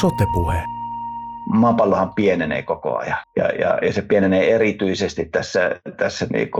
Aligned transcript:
Sotepuhe 0.00 0.62
maapallohan 1.52 2.14
pienenee 2.14 2.62
koko 2.62 2.96
ajan 2.96 3.18
ja, 3.36 3.44
ja, 3.44 3.78
ja 3.82 3.92
se 3.92 4.02
pienenee 4.02 4.54
erityisesti 4.54 5.24
tässä, 5.24 5.80
tässä 5.96 6.26
niin 6.32 6.50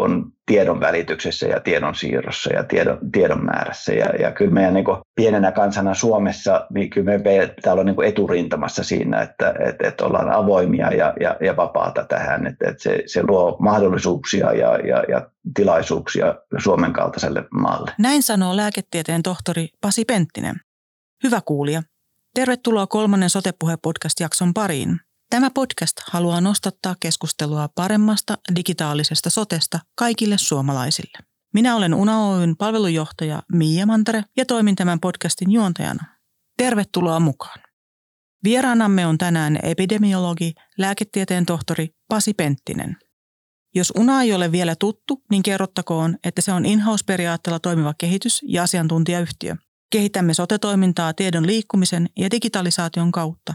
tiedon 0.46 0.80
välityksessä 0.80 1.46
ja 1.46 1.60
tiedon 1.60 1.94
siirrossa 1.94 2.52
ja 2.52 2.64
tiedon, 2.64 2.98
tiedon 3.12 3.44
määrässä. 3.44 3.92
Ja, 3.92 4.06
ja 4.06 4.32
kyllä 4.32 4.50
meidän 4.50 4.74
niin 4.74 4.84
pienenä 5.14 5.52
kansana 5.52 5.94
Suomessa, 5.94 6.66
niin 6.74 6.90
kyllä 6.90 7.04
me 7.04 7.20
pitää 7.56 7.72
olla 7.72 7.84
niin 7.84 8.04
eturintamassa 8.04 8.84
siinä, 8.84 9.20
että, 9.20 9.54
että, 9.68 9.88
että 9.88 10.04
ollaan 10.04 10.32
avoimia 10.32 10.92
ja, 10.92 11.14
ja, 11.20 11.36
ja 11.40 11.56
vapaata 11.56 12.04
tähän, 12.04 12.46
että, 12.46 12.68
että 12.70 12.82
se, 12.82 13.02
se 13.06 13.22
luo 13.22 13.56
mahdollisuuksia 13.60 14.52
ja, 14.52 14.76
ja, 14.76 15.04
ja 15.08 15.30
tilaisuuksia 15.54 16.34
Suomen 16.58 16.92
kaltaiselle 16.92 17.44
maalle. 17.50 17.90
Näin 17.98 18.22
sanoo 18.22 18.56
lääketieteen 18.56 19.22
tohtori 19.22 19.68
Pasi 19.80 20.04
Penttinen. 20.04 20.56
Hyvä 21.24 21.40
kuulija, 21.44 21.82
Tervetuloa 22.34 22.86
kolmannen 22.86 23.30
Sotepuhe-podcast-jakson 23.30 24.54
pariin. 24.54 25.00
Tämä 25.30 25.50
podcast 25.50 26.00
haluaa 26.10 26.40
nostattaa 26.40 26.96
keskustelua 27.00 27.68
paremmasta 27.74 28.38
digitaalisesta 28.56 29.30
sotesta 29.30 29.78
kaikille 29.94 30.38
suomalaisille. 30.38 31.18
Minä 31.54 31.76
olen 31.76 31.94
Una 31.94 32.26
Oyn 32.26 32.56
palvelujohtaja 32.56 33.42
Miia 33.52 33.86
Mantere 33.86 34.24
ja 34.36 34.46
toimin 34.46 34.76
tämän 34.76 35.00
podcastin 35.00 35.50
juontajana. 35.50 36.04
Tervetuloa 36.56 37.20
mukaan. 37.20 37.60
Vieraanamme 38.44 39.06
on 39.06 39.18
tänään 39.18 39.58
epidemiologi, 39.62 40.52
lääketieteen 40.78 41.46
tohtori 41.46 41.88
Pasi 42.08 42.34
Penttinen. 42.34 42.96
Jos 43.74 43.92
UNA 43.98 44.22
ei 44.22 44.32
ole 44.32 44.52
vielä 44.52 44.76
tuttu, 44.76 45.22
niin 45.30 45.42
kerrottakoon, 45.42 46.16
että 46.24 46.42
se 46.42 46.52
on 46.52 46.66
in-house-periaatteella 46.66 47.58
toimiva 47.58 47.94
kehitys- 47.98 48.40
ja 48.48 48.62
asiantuntijayhtiö– 48.62 49.56
Kehitämme 49.90 50.34
sotetoimintaa 50.34 51.14
tiedon 51.14 51.46
liikkumisen 51.46 52.08
ja 52.18 52.30
digitalisaation 52.30 53.12
kautta. 53.12 53.54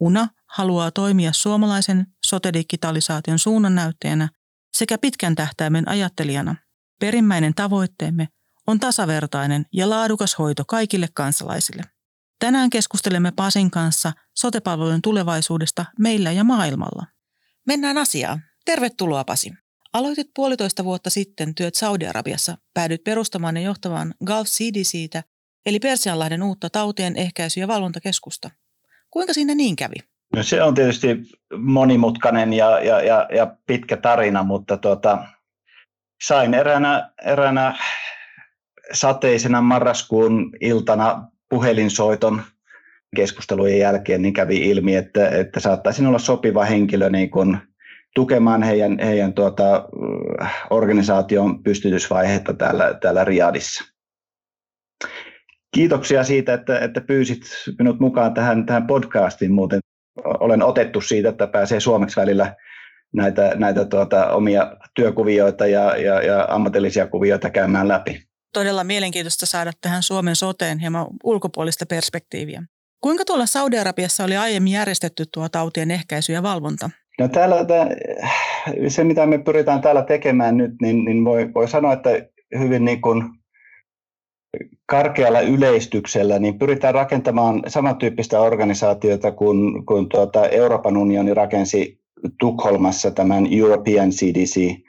UNA 0.00 0.28
haluaa 0.46 0.90
toimia 0.90 1.32
suomalaisen 1.32 2.06
sotedigitalisaation 2.26 3.38
suunnannäyttäjänä 3.38 4.28
sekä 4.76 4.98
pitkän 4.98 5.34
tähtäimen 5.34 5.88
ajattelijana. 5.88 6.56
Perimmäinen 7.00 7.54
tavoitteemme 7.54 8.28
on 8.66 8.80
tasavertainen 8.80 9.66
ja 9.72 9.90
laadukas 9.90 10.38
hoito 10.38 10.64
kaikille 10.64 11.08
kansalaisille. 11.14 11.82
Tänään 12.38 12.70
keskustelemme 12.70 13.32
Pasin 13.36 13.70
kanssa 13.70 14.12
sotepalvelujen 14.36 15.02
tulevaisuudesta 15.02 15.84
meillä 15.98 16.32
ja 16.32 16.44
maailmalla. 16.44 17.06
Mennään 17.66 17.98
asiaan. 17.98 18.42
Tervetuloa 18.64 19.24
Pasi. 19.24 19.52
Aloitit 19.92 20.30
puolitoista 20.34 20.84
vuotta 20.84 21.10
sitten 21.10 21.54
työt 21.54 21.74
Saudi-Arabiassa, 21.74 22.58
päädyit 22.74 23.04
perustamaan 23.04 23.56
ja 23.56 23.62
johtamaan 23.62 24.14
Gulf 24.26 24.46
CDCtä 24.46 25.22
eli 25.66 25.78
Persianlahden 25.78 26.42
uutta 26.42 26.70
tautien 26.70 27.16
ehkäisy- 27.16 27.60
ja 27.60 27.68
valvontakeskusta. 27.68 28.50
Kuinka 29.10 29.32
siinä 29.32 29.54
niin 29.54 29.76
kävi? 29.76 29.94
No 30.36 30.42
se 30.42 30.62
on 30.62 30.74
tietysti 30.74 31.16
monimutkainen 31.58 32.52
ja, 32.52 32.80
ja, 32.80 33.00
ja, 33.00 33.28
ja 33.34 33.56
pitkä 33.66 33.96
tarina, 33.96 34.42
mutta 34.42 34.76
tuota, 34.76 35.24
sain 36.24 36.54
eräänä, 36.54 37.10
eräänä 37.24 37.78
sateisena 38.92 39.62
marraskuun 39.62 40.52
iltana 40.60 41.28
puhelinsoiton 41.48 42.42
keskustelujen 43.16 43.78
jälkeen, 43.78 44.22
niin 44.22 44.34
kävi 44.34 44.56
ilmi, 44.56 44.96
että, 44.96 45.28
että 45.28 45.60
saattaisin 45.60 46.06
olla 46.06 46.18
sopiva 46.18 46.64
henkilö 46.64 47.10
niin 47.10 47.30
kuin 47.30 47.58
tukemaan 48.14 48.62
heidän, 48.62 48.98
heidän 48.98 49.34
tuota, 49.34 49.88
organisaation 50.70 51.62
pystytysvaihetta 51.62 52.54
täällä, 52.54 52.94
täällä 53.00 53.24
Riadissa 53.24 53.93
kiitoksia 55.74 56.24
siitä, 56.24 56.54
että, 56.54 56.78
että 56.78 57.00
pyysit 57.00 57.42
minut 57.78 58.00
mukaan 58.00 58.34
tähän, 58.34 58.66
tähän 58.66 58.86
podcastiin. 58.86 59.52
Muuten 59.52 59.80
olen 60.24 60.62
otettu 60.62 61.00
siitä, 61.00 61.28
että 61.28 61.46
pääsee 61.46 61.80
suomeksi 61.80 62.20
välillä 62.20 62.54
näitä, 63.14 63.52
näitä 63.54 63.84
tuota, 63.84 64.30
omia 64.30 64.76
työkuvioita 64.94 65.66
ja, 65.66 65.96
ja, 65.96 66.22
ja 66.22 66.46
ammatillisia 66.48 67.06
kuvioita 67.06 67.50
käymään 67.50 67.88
läpi. 67.88 68.22
Todella 68.52 68.84
mielenkiintoista 68.84 69.46
saada 69.46 69.70
tähän 69.80 70.02
Suomen 70.02 70.36
soteen 70.36 70.78
hieman 70.78 71.06
ulkopuolista 71.24 71.86
perspektiiviä. 71.86 72.62
Kuinka 73.00 73.24
tuolla 73.24 73.46
Saudi-Arabiassa 73.46 74.24
oli 74.24 74.36
aiemmin 74.36 74.72
järjestetty 74.72 75.24
tuo 75.34 75.48
tautien 75.48 75.90
ehkäisy 75.90 76.32
ja 76.32 76.42
valvonta? 76.42 76.90
No 77.20 77.28
täällä, 77.28 77.56
se, 78.88 79.04
mitä 79.04 79.26
me 79.26 79.38
pyritään 79.38 79.80
täällä 79.80 80.02
tekemään 80.02 80.56
nyt, 80.56 80.72
niin, 80.82 81.04
niin 81.04 81.24
voi, 81.24 81.54
voi 81.54 81.68
sanoa, 81.68 81.92
että 81.92 82.10
hyvin 82.58 82.84
niin 82.84 83.00
kuin 83.00 83.22
karkealla 84.86 85.40
yleistyksellä 85.40 86.38
niin 86.38 86.58
pyritään 86.58 86.94
rakentamaan 86.94 87.62
samantyyppistä 87.66 88.40
organisaatiota 88.40 89.32
kuin, 89.32 89.86
kuin 89.86 90.08
tuota 90.08 90.48
Euroopan 90.48 90.96
unioni 90.96 91.34
rakensi 91.34 91.98
Tukholmassa 92.40 93.10
tämän 93.10 93.46
European 93.50 94.10
CDC 94.10 94.84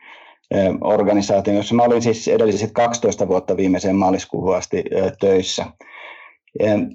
organisaation, 0.81 1.55
jossa 1.55 1.75
mä 1.75 1.83
olin 1.83 2.01
siis 2.01 2.27
edelliset 2.27 2.71
12 2.71 3.27
vuotta 3.27 3.57
viimeiseen 3.57 3.95
maaliskuuhun 3.95 4.55
asti 4.55 4.83
töissä. 5.19 5.65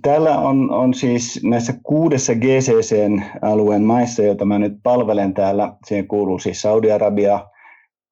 Täällä 0.03 0.39
on, 0.39 0.71
on 0.71 0.95
siis 0.95 1.41
näissä 1.45 1.75
kuudessa 1.83 2.35
GCC-alueen 2.35 3.83
maissa, 3.83 4.23
joita 4.23 4.45
mä 4.45 4.59
nyt 4.59 4.73
palvelen 4.83 5.35
täällä, 5.35 5.73
siihen 5.87 6.09
kuuluu 6.09 6.39
siis 6.39 6.63
Saudi-Arabia, 6.63 7.47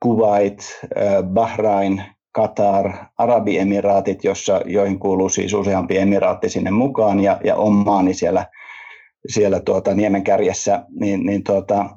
Kuwait, 0.02 0.58
Bahrain, 1.32 2.02
Katar, 2.38 2.92
Arabiemiraatit, 3.18 4.24
jossa, 4.24 4.60
joihin 4.64 4.98
kuuluu 4.98 5.28
siis 5.28 5.54
useampi 5.54 5.98
emiraatti 5.98 6.48
sinne 6.48 6.70
mukaan 6.70 7.20
ja, 7.20 7.40
ja 7.44 7.56
Omaani 7.56 8.14
siellä, 8.14 8.46
siellä 9.28 9.60
tuota, 9.60 9.94
niemen 9.94 10.24
kärjessä, 10.24 10.84
niin, 11.00 11.26
niin 11.26 11.44
tuota, 11.44 11.90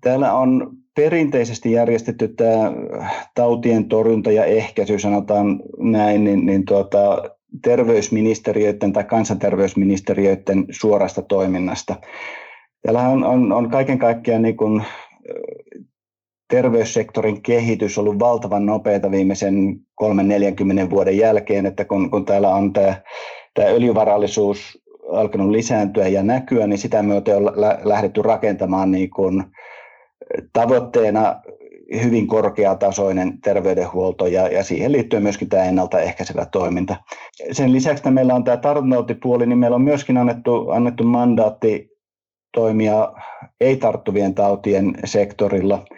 täällä 0.00 0.32
on 0.32 0.70
perinteisesti 0.96 1.72
järjestetty 1.72 2.28
tämä 2.28 2.72
tautien 3.34 3.88
torjunta 3.88 4.32
ja 4.32 4.44
ehkäisy, 4.44 4.98
sanotaan 4.98 5.60
näin, 5.78 6.24
niin, 6.24 6.46
niin 6.46 6.64
tuota, 6.64 7.22
terveysministeriöiden 7.62 8.92
tai 8.92 9.04
kansanterveysministeriöiden 9.04 10.66
suorasta 10.70 11.22
toiminnasta. 11.22 11.94
Täällä 12.82 13.08
on, 13.08 13.24
on, 13.24 13.52
on 13.52 13.70
kaiken 13.70 13.98
kaikkiaan 13.98 14.42
niin 14.42 14.56
kuin 14.56 14.82
terveyssektorin 16.48 17.42
kehitys 17.42 17.98
ollut 17.98 18.18
valtavan 18.18 18.66
nopeata 18.66 19.10
viimeisen 19.10 19.76
3-40 20.86 20.90
vuoden 20.90 21.18
jälkeen, 21.18 21.66
että 21.66 21.84
kun, 21.84 22.10
kun 22.10 22.24
täällä 22.24 22.48
on 22.48 22.72
tämä, 22.72 22.94
tämä 23.54 23.68
öljyvarallisuus 23.68 24.78
alkanut 25.12 25.50
lisääntyä 25.50 26.08
ja 26.08 26.22
näkyä, 26.22 26.66
niin 26.66 26.78
sitä 26.78 27.02
myöten 27.02 27.36
on 27.36 27.44
lähdetty 27.84 28.22
rakentamaan 28.22 28.90
niin 28.90 29.10
kuin 29.10 29.44
tavoitteena 30.52 31.40
hyvin 32.02 32.26
korkeatasoinen 32.26 33.40
terveydenhuolto 33.40 34.26
ja, 34.26 34.48
ja 34.48 34.64
siihen 34.64 34.92
liittyy 34.92 35.20
myöskin 35.20 35.48
tämä 35.48 35.64
ennaltaehkäisevä 35.64 36.46
toiminta. 36.46 36.96
Sen 37.52 37.72
lisäksi 37.72 38.10
meillä 38.10 38.34
on 38.34 38.44
tämä 38.44 38.56
tartuntatautipuoli, 38.56 39.46
niin 39.46 39.58
meillä 39.58 39.74
on 39.74 39.82
myöskin 39.82 40.16
annettu, 40.16 40.70
annettu 40.70 41.04
mandaatti 41.04 41.88
toimia 42.54 43.12
ei-tarttuvien 43.60 44.34
tautien 44.34 44.94
sektorilla– 45.04 45.84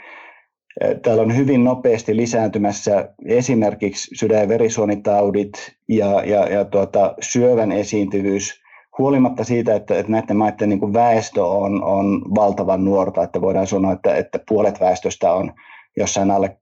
Täällä 1.03 1.23
on 1.23 1.37
hyvin 1.37 1.65
nopeasti 1.65 2.17
lisääntymässä 2.17 3.09
esimerkiksi 3.27 4.15
sydän- 4.15 4.41
ja 4.41 4.49
verisuonitaudit 4.49 5.53
ja, 5.89 6.25
ja, 6.25 6.47
ja 6.47 6.65
tuota, 6.65 7.15
syövän 7.21 7.73
esiintyvyys, 7.73 8.61
huolimatta 8.99 9.45
siitä, 9.45 9.75
että, 9.75 9.99
että 9.99 10.13
näiden 10.13 10.37
maiden 10.37 10.69
niin 10.69 10.81
kuin 10.81 10.93
väestö 10.93 11.47
on, 11.47 11.85
on 11.85 12.23
valtavan 12.35 12.85
nuorta, 12.85 13.23
että 13.23 13.41
voidaan 13.41 13.67
sanoa, 13.67 13.93
että, 13.93 14.15
että 14.15 14.39
puolet 14.49 14.81
väestöstä 14.81 15.33
on 15.33 15.53
jossain 15.97 16.31
alle 16.31 16.57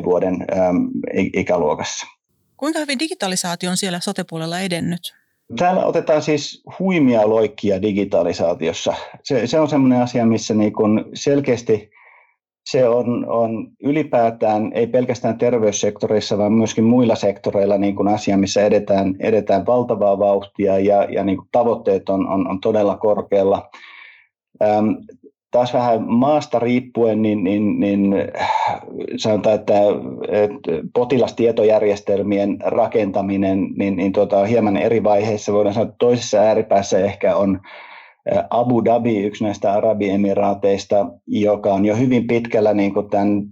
30-25 0.00 0.04
vuoden 0.04 0.34
äm, 0.34 0.88
ikäluokassa. 1.34 2.06
Kuinka 2.56 2.78
hyvin 2.78 2.98
digitalisaatio 2.98 3.70
on 3.70 3.76
siellä 3.76 4.00
sotepuolella 4.00 4.60
edennyt? 4.60 5.14
Täällä 5.58 5.84
otetaan 5.84 6.22
siis 6.22 6.62
huimia 6.78 7.28
loikkia 7.28 7.82
digitalisaatiossa. 7.82 8.94
Se, 9.22 9.46
se 9.46 9.60
on 9.60 9.68
sellainen 9.68 10.02
asia, 10.02 10.26
missä 10.26 10.54
niin 10.54 10.72
kun 10.72 11.04
selkeästi 11.14 11.90
se 12.64 12.88
on, 12.88 13.26
on 13.28 13.68
ylipäätään, 13.82 14.72
ei 14.74 14.86
pelkästään 14.86 15.38
terveyssektoreissa, 15.38 16.38
vaan 16.38 16.52
myöskin 16.52 16.84
muilla 16.84 17.14
sektoreilla 17.14 17.78
niin 17.78 17.96
kuin 17.96 18.08
asia, 18.08 18.36
missä 18.36 18.66
edetään, 18.66 19.14
edetään 19.20 19.66
valtavaa 19.66 20.18
vauhtia 20.18 20.78
ja, 20.78 21.04
ja 21.04 21.24
niin 21.24 21.36
kuin 21.36 21.48
tavoitteet 21.52 22.08
on, 22.08 22.28
on, 22.28 22.48
on 22.48 22.60
todella 22.60 22.96
korkealla. 22.96 23.70
Ähm, 24.62 24.90
taas 25.50 25.74
vähän 25.74 26.04
maasta 26.06 26.58
riippuen, 26.58 27.22
niin, 27.22 27.44
niin, 27.44 27.80
niin 27.80 28.14
sanotaan, 29.16 29.54
että, 29.54 29.74
että 30.28 30.70
potilastietojärjestelmien 30.94 32.58
rakentaminen 32.64 33.68
niin, 33.76 33.96
niin 33.96 34.12
tuota, 34.12 34.44
hieman 34.44 34.76
eri 34.76 35.04
vaiheissa. 35.04 35.52
Voidaan 35.52 35.74
sanoa, 35.74 35.88
että 35.88 35.96
toisessa 35.98 36.38
ääripäässä 36.38 36.98
ehkä 36.98 37.36
on 37.36 37.60
Abu 38.50 38.84
Dhabi, 38.84 39.22
yksi 39.22 39.44
näistä 39.44 39.72
Arabiemiraateista, 39.72 41.06
joka 41.26 41.74
on 41.74 41.84
jo 41.84 41.96
hyvin 41.96 42.26
pitkällä 42.26 42.74
niin 42.74 42.94
kuin 42.94 43.10
tämän 43.10 43.42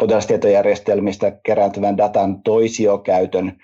potilastietojärjestelmistä 0.00 1.38
kerääntyvän 1.42 1.96
datan 1.96 2.42
toisiokäytön 2.42 3.56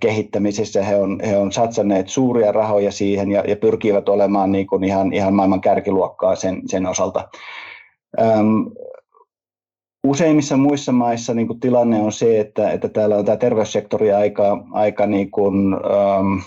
kehittämisessä. 0.00 0.82
He 0.82 0.96
on, 0.96 1.20
he 1.26 1.36
on 1.36 1.52
satsanneet 1.52 2.08
suuria 2.08 2.52
rahoja 2.52 2.92
siihen 2.92 3.30
ja, 3.30 3.44
ja 3.48 3.56
pyrkivät 3.56 4.08
olemaan 4.08 4.52
niin 4.52 4.66
kuin 4.66 4.84
ihan, 4.84 5.12
ihan 5.12 5.34
maailman 5.34 5.60
kärkiluokkaa 5.60 6.36
sen, 6.36 6.62
sen 6.66 6.86
osalta. 6.86 7.28
Öm, 8.20 8.70
useimmissa 10.06 10.56
muissa 10.56 10.92
maissa 10.92 11.34
niin 11.34 11.46
kuin 11.46 11.60
tilanne 11.60 12.02
on 12.02 12.12
se, 12.12 12.40
että, 12.40 12.70
että 12.70 12.88
täällä 12.88 13.16
on 13.16 13.24
tämä 13.24 13.36
terveyssektori 13.36 14.12
aika, 14.12 14.64
aika 14.72 15.06
niin 15.06 15.30
kuin, 15.30 15.74
öm, 15.74 16.40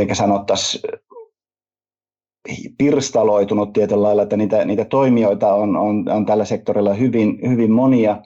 miten 0.00 0.16
sanottaisiin, 0.16 0.82
pirstaloitunut 2.78 3.72
tietyllä 3.72 4.02
lailla, 4.02 4.22
että 4.22 4.36
niitä, 4.36 4.64
niitä 4.64 4.84
toimijoita 4.84 5.54
on, 5.54 5.76
on, 5.76 6.08
on 6.08 6.26
tällä 6.26 6.44
sektorilla 6.44 6.94
hyvin, 6.94 7.38
hyvin 7.48 7.72
monia. 7.72 8.16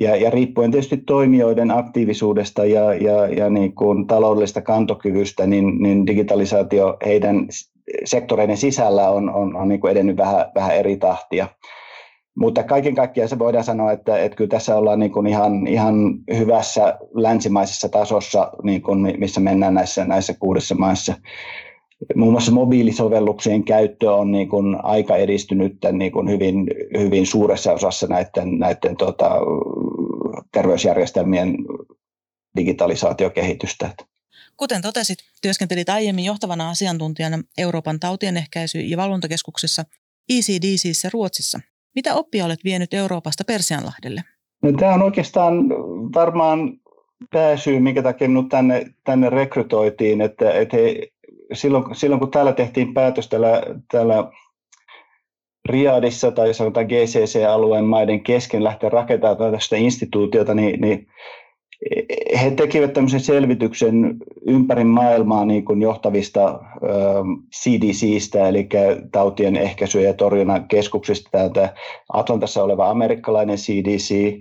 Ja, 0.00 0.16
ja 0.16 0.30
riippuen 0.30 0.70
tietysti 0.70 0.96
toimijoiden 0.96 1.70
aktiivisuudesta 1.70 2.64
ja, 2.64 2.94
ja, 2.94 3.26
ja 3.26 3.50
niin 3.50 3.74
kuin 3.74 4.06
taloudellisesta 4.06 4.62
kantokyvystä, 4.62 5.46
niin, 5.46 5.82
niin 5.82 6.06
digitalisaatio 6.06 6.96
heidän 7.06 7.46
sektoreiden 8.04 8.56
sisällä 8.56 9.10
on, 9.10 9.30
on, 9.30 9.56
on 9.56 9.68
niin 9.68 9.80
kuin 9.80 9.90
edennyt 9.90 10.16
vähän, 10.16 10.46
vähän 10.54 10.76
eri 10.76 10.96
tahtia. 10.96 11.48
Mutta 12.34 12.62
kaiken 12.62 12.94
kaikkiaan 12.94 13.28
se 13.28 13.38
voidaan 13.38 13.64
sanoa, 13.64 13.92
että, 13.92 14.18
että 14.18 14.36
kyllä 14.36 14.48
tässä 14.48 14.76
ollaan 14.76 14.98
niin 14.98 15.12
kuin 15.12 15.26
ihan, 15.26 15.66
ihan 15.66 15.94
hyvässä 16.38 16.98
länsimaisessa 17.14 17.88
tasossa, 17.88 18.52
niin 18.62 18.82
kuin 18.82 19.14
missä 19.18 19.40
mennään 19.40 19.74
näissä, 19.74 20.04
näissä 20.04 20.34
kuudessa 20.34 20.74
maassa. 20.74 21.14
Muun 22.14 22.32
muassa 22.32 22.52
mobiilisovelluksien 22.52 23.64
käyttö 23.64 24.14
on 24.14 24.32
niin 24.32 24.48
kuin 24.48 24.84
aika 24.84 25.16
edistynyt 25.16 25.76
niin 25.92 26.12
kuin 26.12 26.30
hyvin, 26.30 26.66
hyvin 26.98 27.26
suuressa 27.26 27.72
osassa 27.72 28.06
näiden, 28.06 28.58
näiden 28.58 28.96
tota, 28.96 29.30
terveysjärjestelmien 30.52 31.56
digitalisaatiokehitystä. 32.56 33.90
Kuten 34.56 34.82
totesit, 34.82 35.18
työskentelit 35.42 35.88
aiemmin 35.88 36.24
johtavana 36.24 36.70
asiantuntijana 36.70 37.38
Euroopan 37.58 38.00
tautienehkäisy- 38.00 38.80
ja 38.80 38.96
valvontakeskuksessa 38.96 39.84
ECDCissä 40.28 41.10
Ruotsissa. 41.12 41.60
Mitä 41.94 42.14
oppia 42.14 42.44
olet 42.44 42.64
vienyt 42.64 42.94
Euroopasta 42.94 43.44
Persianlahdelle? 43.46 44.20
No, 44.62 44.72
tämä 44.72 44.94
on 44.94 45.02
oikeastaan 45.02 45.68
varmaan 46.14 46.72
pääsyy, 47.32 47.80
minkä 47.80 48.02
takia 48.02 48.28
minut 48.28 48.48
tänne, 48.48 48.86
tänne 49.04 49.30
rekrytoitiin, 49.30 50.20
että, 50.20 50.52
että 50.52 50.76
he, 50.76 51.08
silloin, 51.52 51.94
silloin 51.94 52.20
kun 52.20 52.30
täällä 52.30 52.52
tehtiin 52.52 52.94
päätös 52.94 53.28
täällä, 53.28 53.62
täällä 53.90 54.30
Riadissa 55.68 56.30
tai 56.30 56.54
sanotaan 56.54 56.86
GCC-alueen 56.86 57.84
maiden 57.84 58.22
kesken 58.22 58.64
lähteä 58.64 58.90
rakentamaan 58.90 59.52
tästä 59.52 59.76
instituutiota, 59.76 60.54
niin, 60.54 60.80
niin 60.80 61.06
he 62.42 62.50
tekivät 62.50 62.92
tämmöisen 62.92 63.20
selvityksen 63.20 64.16
ympäri 64.46 64.84
maailmaa 64.84 65.44
niin 65.44 65.64
kuin 65.64 65.82
johtavista 65.82 66.60
CDCistä, 67.56 68.48
eli 68.48 68.68
tautien 69.12 69.56
ehkäisy- 69.56 70.00
ja 70.00 70.14
torjunnan 70.14 70.68
keskuksista. 70.68 71.30
Täältä 71.32 71.74
Atlantassa 72.12 72.64
oleva 72.64 72.90
amerikkalainen 72.90 73.56
CDC, 73.56 74.40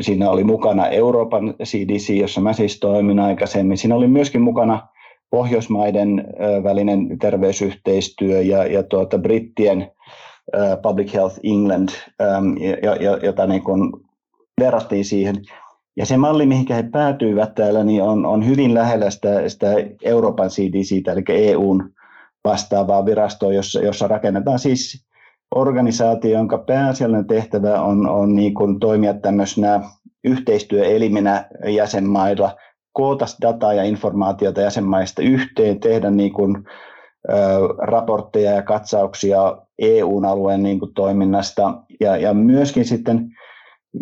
siinä 0.00 0.30
oli 0.30 0.44
mukana 0.44 0.88
Euroopan 0.88 1.54
CDC, 1.64 2.08
jossa 2.08 2.40
mä 2.40 2.52
siis 2.52 2.80
toimin 2.80 3.20
aikaisemmin. 3.20 3.78
Siinä 3.78 3.94
oli 3.96 4.08
myöskin 4.08 4.42
mukana 4.42 4.88
Pohjoismaiden 5.30 6.24
välinen 6.64 7.18
terveysyhteistyö 7.18 8.40
ja, 8.42 8.66
ja 8.66 8.82
tuota, 8.82 9.18
brittien 9.18 9.90
Public 10.82 11.14
Health 11.14 11.40
England, 11.44 11.88
jota 13.22 13.46
niin 13.46 13.62
kuin 13.62 13.92
verrattiin 14.60 15.04
siihen. 15.04 15.36
Ja 15.98 16.06
se 16.06 16.16
malli, 16.16 16.46
mihin 16.46 16.66
he 16.70 16.82
päätyivät 16.82 17.54
täällä, 17.54 17.84
niin 17.84 18.02
on, 18.02 18.26
on 18.26 18.46
hyvin 18.46 18.74
lähellä 18.74 19.10
sitä, 19.10 19.48
sitä 19.48 19.66
Euroopan 20.02 20.48
CDC, 20.48 21.08
eli 21.08 21.22
EUn 21.28 21.90
vastaavaa 22.44 23.04
virastoa, 23.04 23.52
jossa, 23.52 23.80
jossa 23.80 24.08
rakennetaan 24.08 24.58
siis 24.58 25.06
organisaatio, 25.54 26.30
jonka 26.30 26.58
pääasiallinen 26.58 27.26
tehtävä 27.26 27.80
on, 27.80 28.08
on 28.08 28.36
niin 28.36 28.54
kuin 28.54 28.80
toimia 28.80 29.14
tämmöisenä 29.14 29.80
yhteistyöeliminä 30.24 31.44
jäsenmailla, 31.66 32.56
koota 32.92 33.26
dataa 33.42 33.74
ja 33.74 33.82
informaatiota 33.82 34.60
jäsenmaista 34.60 35.22
yhteen, 35.22 35.80
tehdä 35.80 36.10
niin 36.10 36.32
kuin, 36.32 36.56
ö, 37.28 37.34
raportteja 37.78 38.52
ja 38.52 38.62
katsauksia 38.62 39.58
EU-alueen 39.78 40.62
niin 40.62 40.78
kuin 40.78 40.94
toiminnasta. 40.94 41.82
Ja, 42.00 42.16
ja 42.16 42.34
myöskin 42.34 42.84
sitten 42.84 43.30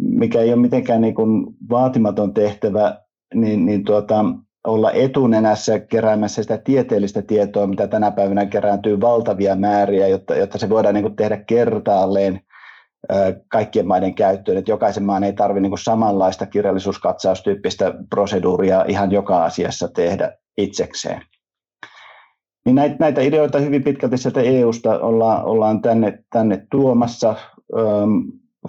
mikä 0.00 0.41
ei 0.41 0.53
ole 0.53 0.61
mitenkään 0.61 1.00
niin 1.00 1.15
kuin 1.15 1.47
vaatimaton 1.71 2.35
tehtävä, 2.35 3.00
niin, 3.35 3.67
niin 3.67 3.85
tuota, 3.85 4.25
olla 4.67 4.93
etunenässä 4.93 5.79
keräämässä 5.79 6.43
sitä 6.43 6.59
tieteellistä 6.59 7.23
tietoa, 7.23 7.67
mitä 7.67 7.88
tänä 7.88 8.11
päivänä 8.11 8.47
kerääntyy 8.47 9.00
valtavia 9.00 9.56
määriä, 9.56 10.09
jotta, 10.09 10.35
jotta 10.35 10.59
se 10.59 10.69
voidaan 10.69 10.94
niin 10.94 11.05
kuin 11.05 11.17
tehdä 11.17 11.37
kertaalleen 11.37 12.41
kaikkien 13.49 13.87
maiden 13.87 14.15
käyttöön, 14.15 14.59
että 14.59 14.71
jokaisen 14.71 15.05
maan 15.05 15.25
ei 15.25 15.33
tarvitse 15.33 15.69
niin 15.69 15.79
samanlaista 15.79 16.47
kirjallisuuskatsaustyyppistä 16.47 17.94
proseduuria 18.11 18.85
ihan 18.88 19.12
joka 19.12 19.44
asiassa 19.44 19.88
tehdä 19.88 20.33
itsekseen. 20.56 21.23
Niin 22.65 22.77
näitä, 22.77 22.97
näitä 23.00 23.21
ideoita 23.21 23.59
hyvin 23.59 23.85
pitkälti 23.85 24.19
sieltä 24.19 24.41
EUsta 24.41 24.99
ollaan, 24.99 25.44
ollaan 25.44 25.83
tänne, 25.83 26.19
tänne 26.33 26.67
tuomassa 26.71 27.35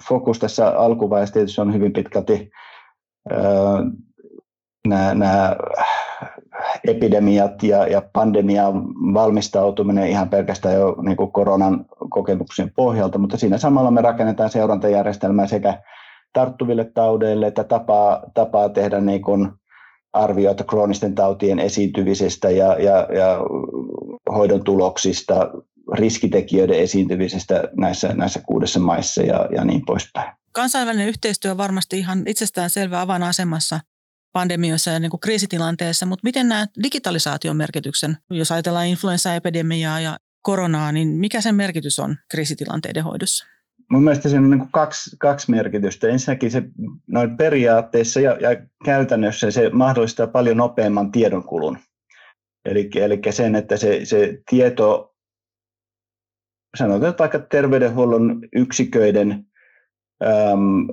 fokus 0.08 0.38
tässä 0.38 0.68
alkuvaiheessa 0.68 1.32
tietysti 1.32 1.60
on 1.60 1.74
hyvin 1.74 1.92
pitkälti 1.92 2.50
nämä, 4.86 5.56
epidemiat 6.84 7.62
ja, 7.62 7.86
ja 7.86 8.02
pandemian 8.12 8.84
valmistautuminen 9.14 10.08
ihan 10.08 10.28
pelkästään 10.28 10.74
jo 10.74 10.96
niin 11.02 11.16
kuin 11.16 11.32
koronan 11.32 11.84
kokemuksien 12.10 12.72
pohjalta, 12.76 13.18
mutta 13.18 13.36
siinä 13.36 13.58
samalla 13.58 13.90
me 13.90 14.00
rakennetaan 14.02 14.50
seurantajärjestelmää 14.50 15.46
sekä 15.46 15.82
tarttuville 16.32 16.84
taudeille 16.94 17.46
että 17.46 17.64
tapaa, 17.64 18.22
tapaa 18.34 18.68
tehdä 18.68 19.00
niin 19.00 19.22
kuin 19.22 19.48
arvioita 20.12 20.64
kroonisten 20.64 21.14
tautien 21.14 21.58
esiintymisestä 21.58 22.50
ja, 22.50 22.82
ja, 22.82 23.08
ja 23.14 23.40
hoidon 24.34 24.64
tuloksista 24.64 25.50
riskitekijöiden 25.92 26.78
esiintymisestä 26.78 27.62
näissä, 27.76 28.08
näissä 28.14 28.40
kuudessa 28.46 28.80
maissa 28.80 29.22
ja, 29.22 29.48
ja 29.54 29.64
niin 29.64 29.84
poispäin. 29.86 30.32
Kansainvälinen 30.52 31.08
yhteistyö 31.08 31.50
on 31.50 31.56
varmasti 31.56 31.98
ihan 31.98 32.22
itsestään 32.26 32.70
selvä 32.70 33.00
avainasemassa 33.00 33.80
pandemioissa 34.32 34.90
ja 34.90 35.00
niin 35.00 35.10
kuin 35.10 35.20
kriisitilanteessa, 35.20 36.06
mutta 36.06 36.24
miten 36.24 36.48
nämä 36.48 36.66
digitalisaation 36.82 37.56
merkityksen, 37.56 38.16
jos 38.30 38.52
ajatellaan 38.52 38.86
influenssaepidemiaa 38.86 40.00
ja 40.00 40.18
koronaa, 40.42 40.92
niin 40.92 41.08
mikä 41.08 41.40
sen 41.40 41.54
merkitys 41.54 41.98
on 41.98 42.16
kriisitilanteiden 42.30 43.04
hoidossa? 43.04 43.46
Mun 43.90 44.04
mielestä 44.04 44.28
siinä 44.28 44.44
on 44.44 44.50
niin 44.50 44.72
kaksi, 44.72 45.16
kaksi 45.18 45.50
merkitystä. 45.50 46.08
Ensinnäkin 46.08 46.50
se 46.50 46.62
noin 47.06 47.36
periaatteessa 47.36 48.20
ja, 48.20 48.32
ja 48.40 48.48
käytännössä 48.84 49.50
se 49.50 49.70
mahdollistaa 49.70 50.26
paljon 50.26 50.56
nopeamman 50.56 51.12
tiedonkulun. 51.12 51.78
Eli, 52.64 52.90
eli 52.94 53.20
sen, 53.30 53.56
että 53.56 53.76
se, 53.76 54.00
se 54.04 54.38
tieto 54.50 55.07
sanotaan 56.76 57.10
että 57.10 57.22
vaikka 57.22 57.38
terveydenhuollon 57.38 58.40
yksiköiden 58.52 59.46
äm, 60.22 60.88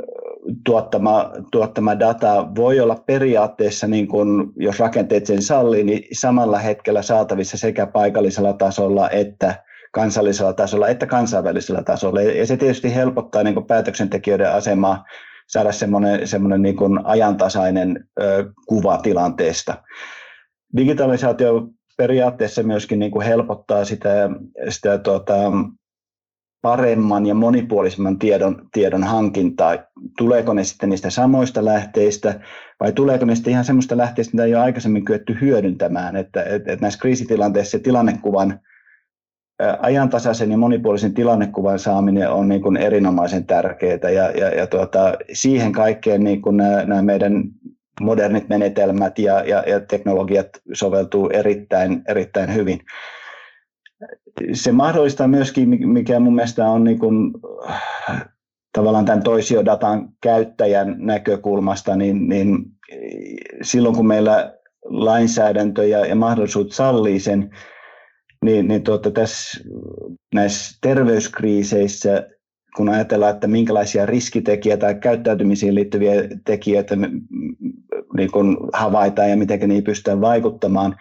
tuottama, 0.66 1.32
tuottama 1.52 2.00
data 2.00 2.48
voi 2.56 2.80
olla 2.80 2.96
periaatteessa, 2.96 3.88
niin 3.88 4.08
kuin, 4.08 4.52
jos 4.56 4.80
rakenteet 4.80 5.26
sen 5.26 5.42
sallii, 5.42 5.84
niin 5.84 6.04
samalla 6.14 6.60
hetkellä 6.60 7.02
saatavissa 7.02 7.58
sekä 7.58 7.88
paikallisella 7.88 8.54
tasolla 8.54 9.10
että 9.10 9.64
kansallisella 9.92 10.54
tasolla 10.54 10.88
että 10.88 11.06
kansainvälisellä 11.06 11.84
tasolla. 11.84 12.22
Ja 12.22 12.46
se 12.46 12.58
tietysti 12.58 12.96
helpottaa 12.96 13.44
niin 13.44 13.54
kuin 13.54 13.66
päätöksentekijöiden 13.66 14.52
asemaa 14.52 15.04
saada 15.48 15.72
semmoinen, 15.72 16.28
semmoinen 16.28 16.62
niin 16.62 16.76
kuin 16.76 17.06
ajantasainen 17.06 18.08
ö, 18.22 18.52
kuva 18.68 18.98
tilanteesta. 18.98 19.84
Digitalisaatio 20.78 21.68
periaatteessa 21.98 22.64
myöskin 22.64 23.00
niin 23.00 23.12
kuin 23.12 23.26
helpottaa 23.26 23.86
sitä, 23.86 24.30
sitä 24.70 24.98
tuota, 24.98 25.36
paremman 26.66 27.26
ja 27.26 27.36
monipuolisemman 27.36 28.20
tiedon, 28.20 28.68
tiedon 28.74 29.04
hankintaa. 29.04 29.78
Tuleeko 30.18 30.54
ne 30.54 30.64
sitten 30.64 30.90
niistä 30.90 31.10
samoista 31.10 31.66
lähteistä 31.66 32.40
vai 32.80 32.94
tuleeko 32.94 33.26
ne 33.26 33.36
sitten 33.36 33.52
ihan 33.52 33.66
semmoista 33.66 33.98
lähteistä, 33.98 34.34
mitä 34.34 34.44
ei 34.44 34.56
ole 34.56 34.64
aikaisemmin 34.64 35.06
kyetty 35.06 35.38
hyödyntämään. 35.42 36.16
Että, 36.16 36.44
että, 36.44 36.72
että 36.72 36.82
näissä 36.82 37.00
kriisitilanteissa 37.00 37.80
tilannekuvan 37.80 38.60
ajantasaisen 39.80 40.52
ja 40.52 40.58
monipuolisen 40.58 41.14
tilannekuvan 41.14 41.80
saaminen 41.80 42.32
on 42.32 42.50
niin 42.50 42.62
kuin 42.62 42.78
erinomaisen 42.78 43.46
tärkeää 43.46 44.10
ja, 44.10 44.32
ja, 44.32 44.50
ja 44.50 44.68
tuota, 44.68 45.14
siihen 45.34 45.72
kaikkeen 45.72 46.24
niin 46.24 46.42
kuin 46.42 46.58
nämä, 46.58 46.84
nämä 46.86 47.02
meidän 47.02 47.44
modernit 48.02 48.50
menetelmät 48.50 49.20
ja, 49.20 49.40
ja, 49.40 49.64
ja 49.68 49.80
teknologiat 49.80 50.50
soveltuu 50.74 51.30
erittäin, 51.34 52.02
erittäin 52.08 52.54
hyvin. 52.54 52.80
Se 54.54 54.72
mahdollistaa 54.72 55.28
myöskin, 55.28 55.88
mikä 55.88 56.20
mun 56.20 56.36
mielestä 56.36 56.70
on 56.70 56.84
niin 56.84 57.00
kuin 57.00 57.34
tavallaan 58.74 59.06
tämän 59.06 59.24
toisiodatan 59.24 60.10
käyttäjän 60.22 60.96
näkökulmasta, 60.98 61.96
niin, 61.96 62.30
niin 62.30 62.58
silloin 63.62 63.96
kun 63.96 64.08
meillä 64.08 64.54
lainsäädäntö 64.86 65.86
ja, 65.86 66.06
ja 66.06 66.16
mahdollisuus 66.16 66.78
sallii 66.78 67.20
sen, 67.20 67.50
niin, 68.46 68.68
niin 68.68 68.84
tuota, 68.84 69.12
tässä 69.12 69.60
näissä 70.34 70.78
terveyskriiseissä, 70.82 72.28
kun 72.76 72.90
ajatellaan, 72.90 73.34
että 73.34 73.48
minkälaisia 73.48 74.06
riskitekijöitä 74.06 74.86
tai 74.86 74.96
käyttäytymisiin 74.96 75.76
liittyviä 75.76 76.12
tekijöitä 76.46 76.96
niin 78.18 78.32
kun 78.32 78.70
havaitaan 78.74 79.30
ja 79.30 79.38
miten 79.38 79.60
niihin 79.60 79.84
pystytään 79.84 80.22
vaikuttamaan, 80.22 80.96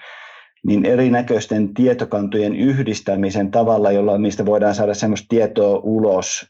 niin 0.67 0.85
erinäköisten 0.85 1.75
tietokantojen 1.75 2.57
yhdistämisen 2.57 3.51
tavalla, 3.51 3.93
jolla 3.93 4.19
niistä 4.19 4.47
voidaan 4.47 4.75
saada 4.75 4.95
sellaista 4.95 5.27
tietoa 5.29 5.81
ulos, 5.83 6.47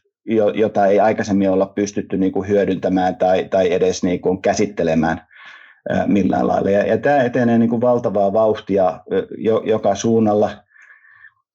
jota 0.53 0.85
ei 0.85 0.99
aikaisemmin 0.99 1.49
olla 1.49 1.65
pystytty 1.65 2.17
niin 2.17 2.31
kuin 2.31 2.49
hyödyntämään 2.49 3.15
tai, 3.15 3.45
tai 3.49 3.73
edes 3.73 4.03
niin 4.03 4.21
kuin 4.21 4.41
käsittelemään 4.41 5.21
millään 6.05 6.47
lailla. 6.47 6.69
Ja, 6.69 6.85
ja 6.85 6.97
tämä 6.97 7.23
etenee 7.23 7.57
niin 7.57 7.69
kuin 7.69 7.81
valtavaa 7.81 8.33
vauhtia 8.33 8.99
jo, 9.37 9.61
joka 9.65 9.95
suunnalla. 9.95 10.64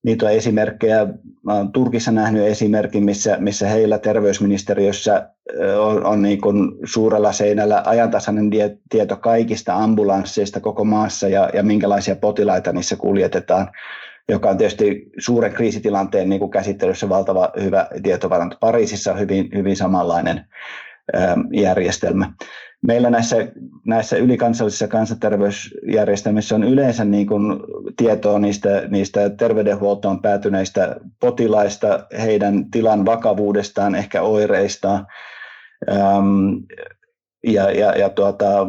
Niitä 0.05 0.27
on 0.27 0.33
esimerkkejä. 0.33 1.07
Mä 1.45 1.55
olen 1.55 1.73
Turkissa 1.73 2.11
nähnyt 2.13 2.47
esimerkin, 2.47 3.05
missä, 3.05 3.37
missä 3.41 3.69
heillä 3.69 3.99
terveysministeriössä 3.99 5.29
on, 5.79 6.07
on 6.07 6.23
niin 6.23 6.41
kuin 6.41 6.73
suurella 6.85 7.33
seinällä 7.33 7.83
ajantasainen 7.87 8.51
tieto 8.91 9.17
kaikista 9.17 9.75
ambulansseista 9.75 10.61
koko 10.61 10.85
maassa 10.85 11.29
ja, 11.29 11.51
ja 11.55 11.63
minkälaisia 11.63 12.17
potilaita 12.17 12.73
niissä 12.73 12.97
kuljetetaan 12.97 13.71
joka 14.31 14.51
on 14.51 14.59
tietysti 14.59 15.11
suuren 15.19 15.53
kriisitilanteen 15.53 16.29
niin 16.29 16.39
kuin 16.39 16.51
käsittelyssä 16.51 17.09
valtava 17.09 17.51
hyvä 17.63 17.87
tietovaranto. 18.03 18.57
Pariisissa 18.61 19.13
on 19.13 19.19
hyvin, 19.19 19.49
hyvin 19.55 19.77
samanlainen 19.77 20.47
järjestelmä. 21.53 22.33
Meillä 22.87 23.11
näissä, 23.11 23.37
näissä 23.87 24.17
ylikansallisissa 24.17 24.89
kansanterveysjärjestelmissä 24.89 26.55
on 26.55 26.65
yleensä 26.65 27.05
niin 27.05 27.27
kuin 27.27 27.61
tietoa 27.97 28.39
niistä, 28.39 28.83
niistä 28.89 29.31
terveydenhuoltoon 29.31 30.23
päätyneistä 30.23 30.97
potilaista, 31.21 32.07
heidän 32.21 32.71
tilan 32.71 33.07
vakavuudestaan, 33.07 33.95
ehkä 33.95 34.23
oireistaan. 34.23 35.07
ja, 37.47 37.71
ja, 37.71 37.99
ja 37.99 38.09
tuota, 38.09 38.67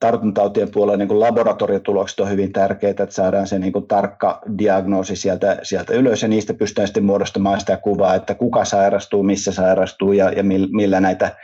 tartuntatautien 0.00 0.70
puolella 0.70 0.96
niin 0.96 1.08
kuin 1.08 1.20
laboratoriotulokset 1.20 2.20
on 2.20 2.30
hyvin 2.30 2.52
tärkeitä, 2.52 3.02
että 3.02 3.14
saadaan 3.14 3.46
se 3.46 3.58
niin 3.58 3.72
kuin 3.72 3.86
tarkka 3.86 4.42
diagnoosi 4.58 5.16
sieltä, 5.16 5.58
sieltä 5.62 5.92
ylös 5.92 6.22
ja 6.22 6.28
niistä 6.28 6.54
pystytään 6.54 6.88
sitten 6.88 7.04
muodostamaan 7.04 7.60
sitä 7.60 7.76
kuvaa, 7.76 8.14
että 8.14 8.34
kuka 8.34 8.64
sairastuu, 8.64 9.22
missä 9.22 9.52
sairastuu 9.52 10.12
ja, 10.12 10.32
ja 10.32 10.42
millä 10.72 11.00
näitä 11.00 11.36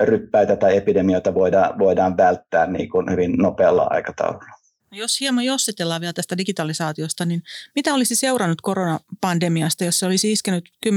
ryppäitä 0.00 0.56
tai 0.56 0.76
epidemioita 0.76 1.34
voidaan, 1.34 1.78
voidaan 1.78 2.16
välttää 2.16 2.66
niin 2.66 2.88
kuin 2.88 3.10
hyvin 3.10 3.32
nopealla 3.36 3.86
aikataululla. 3.90 4.60
Jos 4.92 5.20
hieman 5.20 5.44
jossitellaan 5.44 6.00
vielä 6.00 6.12
tästä 6.12 6.38
digitalisaatiosta, 6.38 7.24
niin 7.24 7.42
mitä 7.74 7.94
olisi 7.94 8.14
seurannut 8.14 8.60
koronapandemiasta, 8.60 9.84
jos 9.84 9.98
se 9.98 10.06
olisi 10.06 10.32
iskenyt 10.32 10.64
10-15 10.86 10.90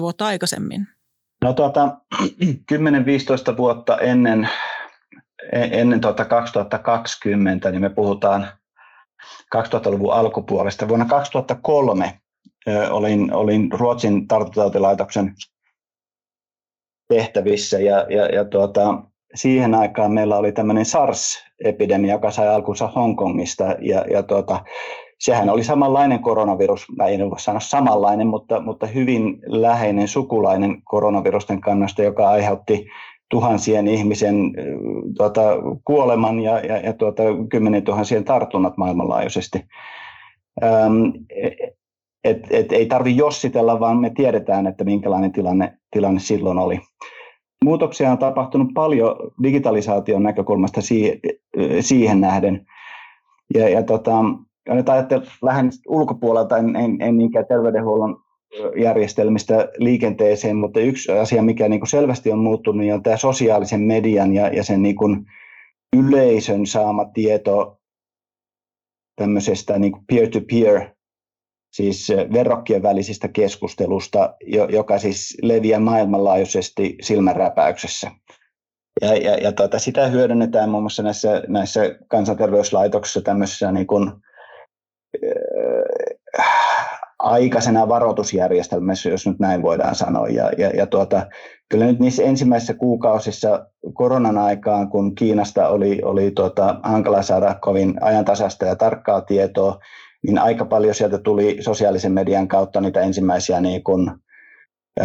vuotta 0.00 0.26
aikaisemmin? 0.26 0.88
No 1.42 1.52
tuota, 1.52 1.96
10-15 2.72 3.56
vuotta 3.56 3.98
ennen 3.98 4.48
ennen 5.52 6.00
tuota 6.00 6.24
2020, 6.24 7.70
niin 7.70 7.80
me 7.80 7.90
puhutaan 7.90 8.48
2000-luvun 9.56 10.14
alkupuolesta. 10.14 10.88
Vuonna 10.88 11.06
2003 11.06 12.20
olin, 12.90 13.34
olin 13.34 13.72
Ruotsin 13.72 14.28
tartuntatautilaitoksen 14.28 15.34
tehtävissä 17.08 17.78
ja, 17.78 18.06
ja, 18.10 18.26
ja 18.26 18.44
tuota, 18.44 19.02
siihen 19.34 19.74
aikaan 19.74 20.12
meillä 20.12 20.36
oli 20.36 20.52
tämmöinen 20.52 20.84
SARS-epidemia, 20.84 22.12
joka 22.12 22.30
sai 22.30 22.48
alkunsa 22.48 22.86
Hongkongista 22.86 23.64
ja, 23.80 24.04
ja 24.10 24.22
tuota, 24.22 24.64
sehän 25.18 25.50
oli 25.50 25.64
samanlainen 25.64 26.22
koronavirus, 26.22 26.86
tai 26.98 27.14
en 27.14 27.30
voi 27.30 27.40
sanoa 27.40 27.60
samanlainen, 27.60 28.26
mutta, 28.26 28.60
mutta 28.60 28.86
hyvin 28.86 29.38
läheinen 29.46 30.08
sukulainen 30.08 30.82
koronavirusten 30.82 31.60
kannasta, 31.60 32.02
joka 32.02 32.28
aiheutti 32.28 32.86
tuhansien 33.34 33.88
ihmisen 33.88 34.52
tuota, 35.16 35.42
kuoleman 35.84 36.40
ja, 36.40 36.58
ja, 36.58 36.78
ja 36.78 36.92
tuota, 36.92 37.22
kymmenen 37.50 37.82
tuhansien 37.82 38.24
tartunnat 38.24 38.76
maailmanlaajuisesti. 38.76 39.64
Ähm, 40.62 41.10
et, 42.24 42.38
et, 42.50 42.72
ei 42.72 42.86
tarvitse 42.86 43.18
jossitella, 43.18 43.80
vaan 43.80 43.96
me 43.96 44.10
tiedetään, 44.10 44.66
että 44.66 44.84
minkälainen 44.84 45.32
tilanne, 45.32 45.78
tilanne 45.90 46.20
silloin 46.20 46.58
oli. 46.58 46.80
Muutoksia 47.64 48.12
on 48.12 48.18
tapahtunut 48.18 48.68
paljon 48.74 49.16
digitalisaation 49.42 50.22
näkökulmasta 50.22 50.80
siihen, 50.80 51.20
siihen 51.80 52.20
nähden. 52.20 52.66
Ja, 53.54 53.68
ja 53.68 53.82
tota, 53.82 54.12
nyt 54.68 54.88
ajattelen 54.88 55.26
vähän 55.44 55.70
ulkopuolelta, 55.88 56.58
en, 56.58 56.76
en, 56.76 56.96
en 57.00 57.16
niinkään 57.18 57.46
terveydenhuollon 57.48 58.16
järjestelmistä 58.82 59.68
liikenteeseen, 59.78 60.56
mutta 60.56 60.80
yksi 60.80 61.12
asia, 61.12 61.42
mikä 61.42 61.68
niin 61.68 61.80
kuin 61.80 61.88
selvästi 61.88 62.32
on 62.32 62.38
muuttunut, 62.38 62.80
niin 62.80 62.94
on 62.94 63.02
tämä 63.02 63.16
sosiaalisen 63.16 63.80
median 63.80 64.34
ja, 64.34 64.48
ja 64.48 64.64
sen 64.64 64.82
niin 64.82 64.96
kuin 64.96 65.26
yleisön 65.96 66.66
saama 66.66 67.04
tieto 67.04 67.80
tämmöisestä 69.16 69.78
niin 69.78 69.92
kuin 69.92 70.04
peer-to-peer, 70.06 70.90
siis 71.72 72.12
verrokkien 72.32 72.82
välisistä 72.82 73.28
keskustelusta, 73.28 74.34
joka 74.68 74.98
siis 74.98 75.38
leviää 75.42 75.80
maailmanlaajuisesti 75.80 76.96
silmänräpäyksessä. 77.02 78.10
Ja, 79.00 79.14
ja, 79.14 79.34
ja 79.36 79.52
tuota, 79.52 79.78
sitä 79.78 80.06
hyödynnetään 80.06 80.70
muun 80.70 80.82
muassa 80.82 81.02
näissä, 81.02 81.42
näissä 81.48 81.80
kansanterveyslaitoksissa 82.08 83.20
tämmöisissä 83.20 83.72
niin 83.72 83.86
kuin, 83.86 84.12
aikaisena 87.18 87.88
varoitusjärjestelmässä, 87.88 89.08
jos 89.08 89.26
nyt 89.26 89.38
näin 89.38 89.62
voidaan 89.62 89.94
sanoa. 89.94 90.28
Ja, 90.28 90.50
ja, 90.58 90.70
ja 90.70 90.86
tuota, 90.86 91.26
kyllä 91.68 91.84
nyt 91.84 91.98
niissä 91.98 92.22
ensimmäisissä 92.22 92.74
kuukausissa 92.74 93.66
koronan 93.94 94.38
aikaan, 94.38 94.90
kun 94.90 95.14
Kiinasta 95.14 95.68
oli, 95.68 96.00
oli 96.04 96.30
tuota, 96.30 96.80
hankala 96.82 97.22
saada 97.22 97.54
kovin 97.60 97.94
ajantasasta 98.00 98.66
ja 98.66 98.76
tarkkaa 98.76 99.20
tietoa, 99.20 99.78
niin 100.26 100.38
aika 100.38 100.64
paljon 100.64 100.94
sieltä 100.94 101.18
tuli 101.18 101.56
sosiaalisen 101.60 102.12
median 102.12 102.48
kautta 102.48 102.80
niitä 102.80 103.00
ensimmäisiä 103.00 103.60
niin 103.60 103.84
kuin, 103.84 104.10
ö, 105.00 105.04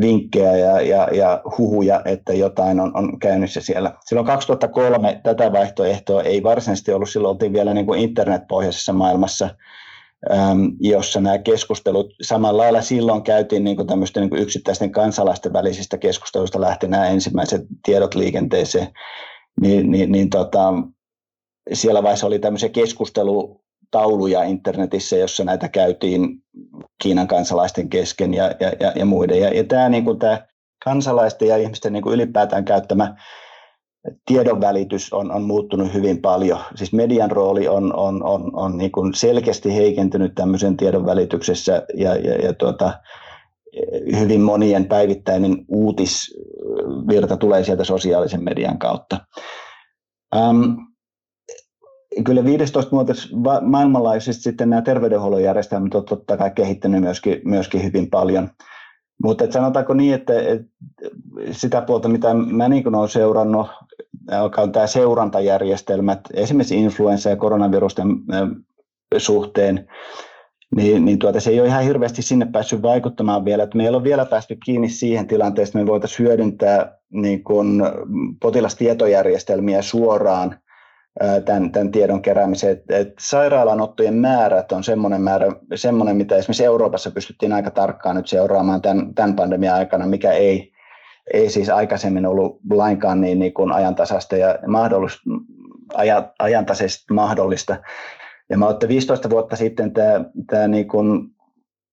vinkkejä 0.00 0.56
ja, 0.56 0.80
ja, 0.80 1.08
ja 1.12 1.42
huhuja, 1.58 2.02
että 2.04 2.32
jotain 2.32 2.80
on, 2.80 2.96
on 2.96 3.18
käynnissä 3.18 3.60
siellä. 3.60 3.94
Silloin 4.04 4.26
2003 4.26 5.20
tätä 5.22 5.52
vaihtoehtoa 5.52 6.22
ei 6.22 6.42
varsinaisesti 6.42 6.92
ollut, 6.92 7.10
silloin 7.10 7.32
oltiin 7.32 7.52
vielä 7.52 7.74
niin 7.74 7.86
kuin 7.86 8.00
internetpohjaisessa 8.00 8.92
maailmassa– 8.92 9.50
jossa 10.80 11.20
nämä 11.20 11.38
keskustelut, 11.38 12.14
samalla 12.22 12.62
lailla 12.62 12.82
silloin 12.82 13.22
käytiin 13.22 13.64
niin 13.64 13.86
tämmöisten 13.86 14.28
niin 14.30 14.42
yksittäisten 14.42 14.92
kansalaisten 14.92 15.52
välisistä 15.52 15.98
keskusteluista 15.98 16.60
lähti 16.60 16.88
nämä 16.88 17.08
ensimmäiset 17.08 17.62
tiedot 17.84 18.14
liikenteeseen, 18.14 18.88
niin, 19.60 19.90
niin, 19.90 20.12
niin 20.12 20.30
tota, 20.30 20.74
siellä 21.72 22.02
vaiheessa 22.02 22.26
oli 22.26 22.38
tämmöisiä 22.38 22.68
keskustelutauluja 22.68 24.42
internetissä, 24.42 25.16
jossa 25.16 25.44
näitä 25.44 25.68
käytiin 25.68 26.28
Kiinan 27.02 27.28
kansalaisten 27.28 27.88
kesken 27.88 28.34
ja, 28.34 28.44
ja, 28.60 28.72
ja, 28.80 28.92
ja 28.96 29.04
muiden. 29.04 29.40
Ja, 29.40 29.54
ja 29.54 29.64
tämä, 29.64 29.88
niin 29.88 30.04
kuin 30.04 30.18
tämä 30.18 30.46
kansalaisten 30.84 31.48
ja 31.48 31.56
ihmisten 31.56 31.92
niin 31.92 32.02
kuin 32.02 32.14
ylipäätään 32.14 32.64
käyttämä 32.64 33.16
tiedonvälitys 34.26 35.12
on, 35.12 35.30
on 35.30 35.42
muuttunut 35.42 35.94
hyvin 35.94 36.20
paljon. 36.20 36.58
Siis 36.74 36.92
median 36.92 37.30
rooli 37.30 37.68
on, 37.68 37.96
on, 37.96 38.22
on, 38.22 38.50
on 38.52 38.78
niin 38.78 38.92
kuin 38.92 39.14
selkeästi 39.14 39.74
heikentynyt 39.74 40.34
tämmöisen 40.34 40.76
tiedon 40.76 41.06
välityksessä 41.06 41.86
ja, 41.94 42.16
ja, 42.16 42.34
ja 42.34 42.52
tuota, 42.52 42.92
hyvin 44.18 44.40
monien 44.40 44.84
päivittäinen 44.84 45.64
uutisvirta 45.68 47.36
tulee 47.36 47.64
sieltä 47.64 47.84
sosiaalisen 47.84 48.44
median 48.44 48.78
kautta. 48.78 49.18
Ähm, 50.36 50.62
kyllä 52.24 52.44
15 52.44 52.90
vuotta 52.90 53.12
maailmanlaajuisesti 53.62 54.42
sitten 54.42 54.70
nämä 54.70 54.82
terveydenhuollon 54.82 55.42
järjestelmät 55.42 55.94
on 55.94 56.04
totta 56.04 56.36
kai 56.36 56.50
kehittynyt 56.50 57.00
myöskin, 57.00 57.40
myöskin 57.44 57.84
hyvin 57.84 58.10
paljon. 58.10 58.48
Mutta 59.22 59.52
sanotaanko 59.52 59.94
niin, 59.94 60.14
että, 60.14 60.40
että 60.40 60.66
sitä 61.50 61.82
puolta, 61.82 62.08
mitä 62.08 62.34
mä 62.34 62.68
niin 62.68 62.94
olen 62.94 63.08
seurannut, 63.08 63.66
on 64.56 64.72
tämä 64.72 64.86
seurantajärjestelmät, 64.86 66.20
esimerkiksi 66.34 66.76
influenssa- 66.76 67.30
ja 67.30 67.36
koronavirusten 67.36 68.06
suhteen, 69.16 69.88
niin, 70.76 71.04
niin 71.04 71.18
tuota, 71.18 71.40
se 71.40 71.50
ei 71.50 71.60
ole 71.60 71.68
ihan 71.68 71.84
hirveästi 71.84 72.22
sinne 72.22 72.46
päässyt 72.52 72.82
vaikuttamaan 72.82 73.44
vielä. 73.44 73.62
Että 73.62 73.76
meillä 73.76 73.96
on 73.96 74.04
vielä 74.04 74.24
päästy 74.24 74.56
kiinni 74.64 74.88
siihen 74.88 75.26
tilanteeseen, 75.26 75.70
että 75.70 75.78
me 75.78 75.86
voitaisiin 75.86 76.26
hyödyntää 76.26 76.98
niin 77.12 77.44
kuin 77.44 77.82
potilastietojärjestelmiä 78.42 79.82
suoraan 79.82 80.56
tämän, 81.44 81.72
tämän 81.72 81.90
tiedon 81.90 82.22
keräämiseen. 82.22 82.72
Et, 82.72 82.90
et 82.90 83.14
sairaalanottojen 83.20 84.14
määrät 84.14 84.72
on 84.72 84.84
semmoinen 84.84 85.22
määrä, 85.22 85.46
semmoinen, 85.74 86.16
mitä 86.16 86.36
esimerkiksi 86.36 86.64
Euroopassa 86.64 87.10
pystyttiin 87.10 87.52
aika 87.52 87.70
tarkkaan 87.70 88.16
nyt 88.16 88.28
seuraamaan 88.28 88.82
tämän, 88.82 89.14
tämän 89.14 89.36
pandemian 89.36 89.76
aikana, 89.76 90.06
mikä 90.06 90.32
ei 90.32 90.72
ei 91.34 91.50
siis 91.50 91.68
aikaisemmin 91.68 92.26
ollut 92.26 92.60
lainkaan 92.70 93.20
niin, 93.20 93.38
niin 93.38 93.54
kuin 93.54 93.72
ajantasasta 93.72 94.36
ja 94.36 94.58
mahdollista, 94.66 95.20
ajantasaisesti 96.38 97.12
mahdollista. 97.12 97.76
Ja 98.50 98.58
mä 98.58 98.66
otin 98.66 98.88
15 98.88 99.30
vuotta 99.30 99.56
sitten 99.56 99.92
tämä, 99.92 100.24
tämä 100.46 100.68
niin 100.68 100.88
kuin 100.88 101.30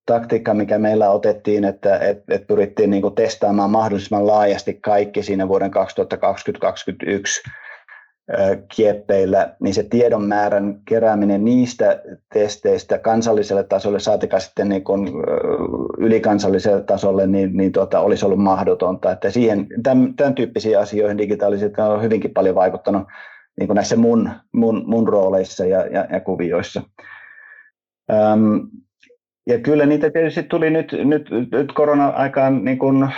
taktiikka, 0.06 0.54
mikä 0.54 0.80
meillä 0.80 1.10
otettiin, 1.10 1.64
että 1.66 1.98
et, 1.98 2.24
et 2.30 2.48
pyrittiin 2.48 2.90
niin 2.90 3.02
kuin 3.02 3.16
testaamaan 3.16 3.72
mahdollisimman 3.72 4.28
laajasti 4.28 4.74
kaikki 4.74 5.24
siinä 5.24 5.48
vuoden 5.48 5.72
2020-2021 5.72 7.52
kieppeillä, 8.76 9.56
niin 9.60 9.74
se 9.74 9.84
tiedon 9.84 10.24
määrän 10.24 10.80
kerääminen 10.86 11.46
niistä 11.46 12.02
testeistä 12.34 12.98
kansalliselle 12.98 13.64
tasolle, 13.64 14.00
saatika 14.00 14.40
sitten 14.40 14.70
niin 14.70 14.84
kuin 14.84 15.10
ylikansalliselle 15.98 16.84
tasolle, 16.84 17.28
niin, 17.28 17.58
niin 17.58 17.72
tuota, 17.72 18.00
olisi 18.00 18.26
ollut 18.26 18.40
mahdotonta. 18.40 19.12
Että 19.12 19.30
siihen, 19.30 19.68
tämän, 19.84 20.14
tämän 20.16 20.36
tyyppisiin 20.36 20.80
asioihin 20.80 21.18
digitaaliset 21.18 21.80
on 21.80 22.02
hyvinkin 22.02 22.32
paljon 22.32 22.56
vaikuttanut 22.56 23.08
niin 23.60 23.76
näissä 23.76 23.96
mun, 23.96 24.30
mun, 24.54 24.84
mun 24.88 25.08
rooleissa 25.08 25.66
ja, 25.66 25.86
ja, 25.86 26.08
ja 26.12 26.20
kuvioissa. 26.20 26.82
Öm, 28.12 28.68
ja 29.48 29.60
kyllä 29.60 29.86
niitä 29.86 30.10
tietysti 30.10 30.44
tuli 30.44 30.70
nyt, 30.70 30.92
nyt, 31.04 31.30
nyt 31.52 31.72
korona-aikaan 31.74 32.66
niin 32.66 32.78
kuin 32.78 33.10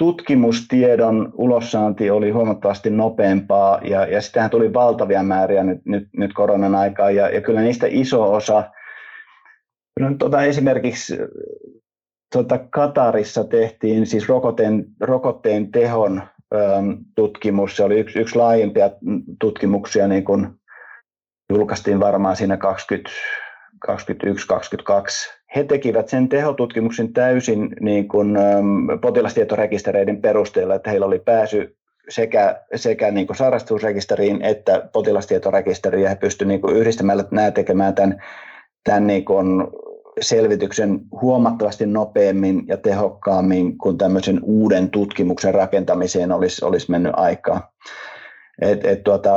tutkimustiedon 0.00 1.32
ulossaanti 1.34 2.10
oli 2.10 2.30
huomattavasti 2.30 2.90
nopeampaa 2.90 3.80
ja, 3.84 4.06
ja 4.06 4.20
sitähän 4.20 4.50
tuli 4.50 4.72
valtavia 4.72 5.22
määriä 5.22 5.64
nyt, 5.64 5.80
nyt, 5.84 6.08
nyt 6.16 6.32
koronan 6.32 6.74
aikaan 6.74 7.14
ja, 7.16 7.28
ja 7.28 7.40
kyllä 7.40 7.60
niistä 7.60 7.86
iso 7.90 8.32
osa, 8.32 8.70
no, 10.00 10.14
tuota, 10.18 10.42
esimerkiksi 10.42 11.18
tuota, 12.32 12.58
Katarissa 12.58 13.44
tehtiin 13.44 14.06
siis 14.06 14.28
rokotteen, 14.28 14.84
rokotteen 15.00 15.72
tehon 15.72 16.22
äm, 16.54 16.96
tutkimus, 17.14 17.76
se 17.76 17.84
oli 17.84 18.00
yksi, 18.00 18.18
yksi 18.18 18.36
laajempia 18.36 18.90
tutkimuksia, 19.40 20.08
niin 20.08 20.24
kuin 20.24 20.48
julkaistiin 21.52 22.00
varmaan 22.00 22.36
siinä 22.36 22.56
20, 22.56 23.10
2021-2022 23.90 25.39
he 25.56 25.64
tekivät 25.64 26.08
sen 26.08 26.28
tehotutkimuksen 26.28 27.12
täysin 27.12 27.76
niin 27.80 28.08
kuin, 28.08 28.36
ähm, 28.36 29.00
potilastietorekistereiden 29.00 30.22
perusteella, 30.22 30.74
että 30.74 30.90
heillä 30.90 31.06
oli 31.06 31.18
pääsy 31.18 31.76
sekä, 32.08 32.62
sekä 32.74 33.10
niin 33.10 33.26
kuin 33.26 33.36
sairastuvuusrekisteriin 33.36 34.42
että 34.42 34.88
potilastietorekisteriin, 34.92 36.02
ja 36.02 36.08
he 36.08 36.14
pystyivät 36.14 36.48
niin 36.48 36.76
yhdistämällä 36.76 37.24
nämä 37.30 37.50
tekemään 37.50 37.94
tämän, 37.94 38.22
tämän 38.84 39.06
niin 39.06 39.24
kuin 39.24 39.66
selvityksen 40.20 41.00
huomattavasti 41.20 41.86
nopeammin 41.86 42.62
ja 42.66 42.76
tehokkaammin 42.76 43.78
kuin 43.78 43.98
tämmöisen 43.98 44.40
uuden 44.42 44.90
tutkimuksen 44.90 45.54
rakentamiseen 45.54 46.32
olisi, 46.32 46.64
olisi 46.64 46.90
mennyt 46.90 47.12
aikaa. 47.16 47.72
Et, 48.60 48.84
et 48.84 49.04
tuota, 49.04 49.30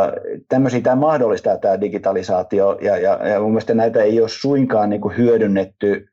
tämmöisiä 0.49 0.81
tämä 0.81 0.95
mahdollistaa 0.95 1.57
tämä 1.57 1.81
digitalisaatio 1.81 2.77
ja, 2.81 2.97
ja, 2.97 3.27
ja 3.27 3.39
mun 3.39 3.51
mielestä 3.51 3.73
näitä 3.73 4.03
ei 4.03 4.21
ole 4.21 4.29
suinkaan 4.29 4.89
niin 4.89 5.01
kuin 5.01 5.17
hyödynnetty 5.17 6.07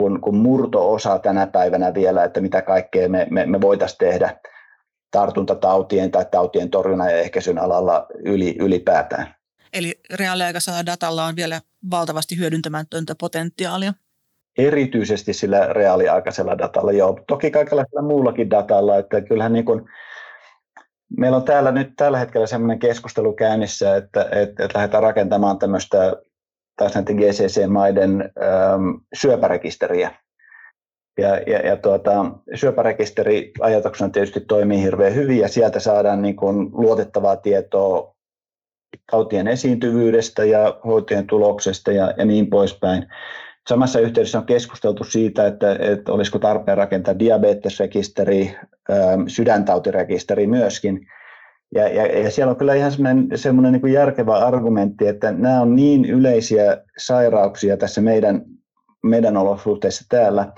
kun, 0.00 0.20
kun 0.20 0.36
murto-osa 0.36 1.18
tänä 1.18 1.46
päivänä 1.46 1.94
vielä, 1.94 2.24
että 2.24 2.40
mitä 2.40 2.62
kaikkea 2.62 3.08
me, 3.08 3.26
me, 3.30 3.46
me 3.46 3.60
voitaisiin 3.60 3.98
tehdä 3.98 4.40
tartuntatautien 5.10 6.10
tai 6.10 6.26
tautien 6.30 6.70
torjunnan 6.70 7.10
ja 7.10 7.16
ehkäisyn 7.16 7.58
alalla 7.58 8.06
yli, 8.24 8.56
ylipäätään. 8.60 9.34
Eli 9.72 10.00
reaaliaikaisella 10.14 10.86
datalla 10.86 11.24
on 11.24 11.36
vielä 11.36 11.60
valtavasti 11.90 12.38
hyödyntämätöntä 12.38 13.14
potentiaalia. 13.20 13.92
Erityisesti 14.58 15.32
sillä 15.32 15.72
reaaliaikaisella 15.72 16.58
datalla, 16.58 16.92
joo. 16.92 17.20
Toki 17.28 17.50
kaikenlaisella 17.50 18.02
muullakin 18.02 18.50
datalla, 18.50 18.98
että 18.98 19.20
kyllähän 19.20 19.52
niin 19.52 19.64
kuin, 19.64 19.88
meillä 21.18 21.36
on 21.36 21.44
täällä 21.44 21.72
nyt 21.72 21.92
tällä 21.96 22.18
hetkellä 22.18 22.46
sellainen 22.46 22.78
keskustelu 22.78 23.32
käynnissä, 23.32 23.96
että, 23.96 24.22
että, 24.22 24.64
että 24.64 24.78
lähdetään 24.78 25.02
rakentamaan 25.02 25.58
tämmöistä 25.58 26.12
taas 26.76 26.94
näiden 26.94 27.16
GCC-maiden 27.16 28.20
ähm, 28.42 28.90
syöpärekisteriä. 29.14 30.10
Ja, 31.18 31.36
ja, 31.36 31.58
ja 31.58 31.76
tuota, 31.76 32.32
syöpärekisteri 32.54 33.52
ajatuksena 33.60 34.10
tietysti 34.10 34.40
toimii 34.40 34.82
hirveän 34.82 35.14
hyvin 35.14 35.38
ja 35.38 35.48
sieltä 35.48 35.80
saadaan 35.80 36.22
niin 36.22 36.36
kuin 36.36 36.70
luotettavaa 36.72 37.36
tietoa 37.36 38.14
tautien 39.10 39.48
esiintyvyydestä 39.48 40.44
ja 40.44 40.80
hoitojen 40.84 41.26
tuloksesta 41.26 41.92
ja, 41.92 42.14
ja 42.16 42.24
niin 42.24 42.46
poispäin. 42.46 43.06
Samassa 43.68 44.00
yhteydessä 44.00 44.38
on 44.38 44.46
keskusteltu 44.46 45.04
siitä, 45.04 45.46
että, 45.46 45.76
että 45.80 46.12
olisiko 46.12 46.38
tarpeen 46.38 46.78
rakentaa 46.78 47.18
diabetesrekisteri, 47.18 48.56
sydäntautirekisteri 49.26 50.46
myöskin. 50.46 51.06
Ja, 51.74 51.88
ja, 51.88 52.06
ja 52.06 52.30
siellä 52.30 52.50
on 52.50 52.56
kyllä 52.56 52.74
ihan 52.74 52.92
semmoinen, 52.92 53.28
semmoinen 53.34 53.72
niin 53.72 53.80
kuin 53.80 53.92
järkevä 53.92 54.38
argumentti, 54.38 55.06
että 55.06 55.32
nämä 55.32 55.60
on 55.60 55.76
niin 55.76 56.04
yleisiä 56.04 56.84
sairauksia 56.98 57.76
tässä 57.76 58.00
meidän, 58.00 58.42
meidän 59.02 59.36
olosuhteissa 59.36 60.04
täällä, 60.08 60.52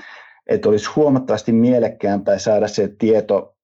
että 0.47 0.69
olisi 0.69 0.91
huomattavasti 0.97 1.53
mielekkäämpää 1.53 2.39
saada 2.39 2.69
se 2.69 2.89
tieto 2.99 3.57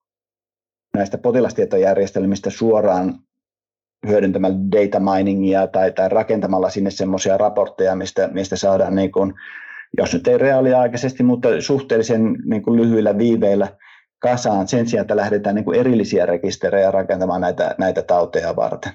näistä 0.96 1.18
potilastietojärjestelmistä 1.18 2.50
suoraan 2.50 3.14
hyödyntämällä 4.06 4.56
data 4.72 5.00
miningia 5.00 5.66
tai, 5.66 5.92
tai 5.92 6.08
rakentamalla 6.08 6.70
sinne 6.70 6.90
semmoisia 6.90 7.38
raportteja, 7.38 7.94
mistä, 7.94 8.28
mistä 8.32 8.56
saadaan, 8.56 8.94
niin 8.94 9.12
kuin, 9.12 9.32
jos 9.98 10.12
nyt 10.12 10.26
ei 10.28 10.38
reaaliaikaisesti, 10.38 11.22
mutta 11.22 11.48
suhteellisen 11.60 12.36
niin 12.44 12.62
kuin 12.62 12.80
lyhyillä 12.82 13.18
viiveillä 13.18 13.68
kasaan 14.18 14.68
sen 14.68 14.86
sijaan, 14.86 15.02
että 15.04 15.16
lähdetään 15.16 15.54
niin 15.54 15.64
kuin 15.64 15.80
erillisiä 15.80 16.26
rekisterejä 16.26 16.90
rakentamaan 16.90 17.40
näitä, 17.40 17.74
näitä 17.78 18.02
tauteja 18.02 18.56
varten. 18.56 18.92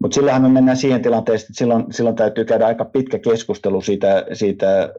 Mutta 0.00 0.14
sillähän 0.14 0.42
me 0.42 0.48
mennään 0.48 0.76
siihen 0.76 1.02
tilanteeseen, 1.02 1.46
että 1.46 1.58
silloin, 1.58 1.84
silloin 1.90 2.16
täytyy 2.16 2.44
käydä 2.44 2.66
aika 2.66 2.84
pitkä 2.84 3.18
keskustelu 3.18 3.80
siitä, 3.80 4.24
siitä 4.32 4.92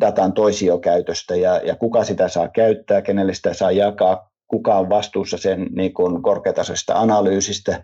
datan 0.00 0.32
toisiokäytöstä 0.32 1.36
ja, 1.36 1.60
ja 1.64 1.76
kuka 1.76 2.04
sitä 2.04 2.28
saa 2.28 2.48
käyttää, 2.48 3.02
kenelle 3.02 3.34
sitä 3.34 3.54
saa 3.54 3.70
jakaa, 3.70 4.30
kuka 4.48 4.74
on 4.74 4.88
vastuussa 4.88 5.38
sen 5.38 5.66
niin 5.76 5.92
korkeatasoisesta 6.22 6.94
analyysistä, 6.94 7.82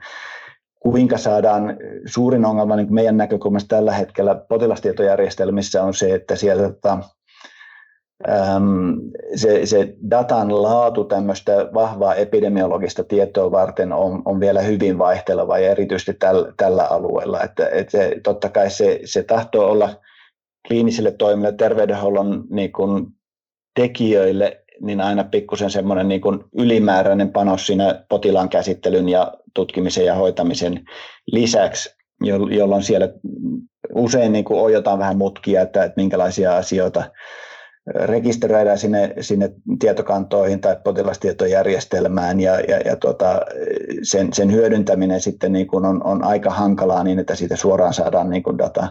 kuinka 0.90 1.18
saadaan, 1.18 1.77
suurin 2.07 2.44
ongelma 2.44 2.77
niin 2.77 2.94
meidän 2.94 3.16
näkökulmasta 3.16 3.77
tällä 3.77 3.92
hetkellä 3.92 4.35
potilastietojärjestelmissä 4.35 5.83
on 5.83 5.94
se, 5.94 6.14
että 6.14 6.37
sieltä 6.37 6.62
tota, 6.62 6.99
se, 9.35 9.66
se 9.66 9.94
datan 10.11 10.62
laatu 10.62 11.05
tämmöistä 11.05 11.53
vahvaa 11.75 12.14
epidemiologista 12.14 13.05
tietoa 13.05 13.51
varten 13.51 13.92
on, 13.92 14.22
on 14.25 14.40
vielä 14.40 14.61
hyvin 14.61 14.99
vaihteleva 14.99 15.59
ja 15.59 15.70
erityisesti 15.70 16.14
täl, 16.14 16.53
tällä 16.57 16.85
alueella. 16.85 17.42
Että, 17.42 17.68
että 17.68 17.90
se, 17.90 18.20
totta 18.22 18.49
kai 18.49 18.70
se, 18.70 19.01
se 19.05 19.22
tahtoo 19.22 19.70
olla 19.70 19.94
kliinisille 20.68 21.11
toimille, 21.11 21.53
terveydenhuollon 21.53 22.44
niin 22.51 22.72
kuin, 22.72 23.07
tekijöille 23.75 24.64
niin 24.80 25.00
aina 25.00 25.24
pikkusen 25.24 25.70
semmoinen 25.70 26.08
niin 26.08 26.20
kuin 26.20 26.44
ylimääräinen 26.58 27.32
panos 27.32 27.66
siinä 27.66 28.04
potilaan 28.08 28.48
käsittelyn 28.48 29.08
ja 29.08 29.32
tutkimisen 29.54 30.04
ja 30.04 30.14
hoitamisen 30.14 30.84
lisäksi, 31.32 31.96
jolloin 32.50 32.82
siellä 32.82 33.08
usein 33.94 34.32
niin 34.32 34.44
kuin 34.44 34.60
ojotaan 34.60 34.98
vähän 34.98 35.18
mutkia, 35.18 35.62
että, 35.62 35.84
että 35.84 36.00
minkälaisia 36.00 36.56
asioita 36.56 37.04
rekisteröidään 37.94 38.78
sinne, 38.78 39.14
sinne 39.20 39.50
tietokantoihin 39.78 40.60
tai 40.60 40.76
potilastietojärjestelmään 40.84 42.40
ja, 42.40 42.60
ja, 42.60 42.78
ja 42.84 42.96
tuota, 42.96 43.40
sen, 44.02 44.32
sen 44.32 44.52
hyödyntäminen 44.52 45.20
sitten 45.20 45.52
niin 45.52 45.66
kuin 45.66 45.84
on, 45.84 46.04
on 46.04 46.24
aika 46.24 46.50
hankalaa 46.50 47.04
niin, 47.04 47.18
että 47.18 47.34
siitä 47.34 47.56
suoraan 47.56 47.94
saadaan 47.94 48.30
niin 48.30 48.42
kuin 48.42 48.58
data. 48.58 48.88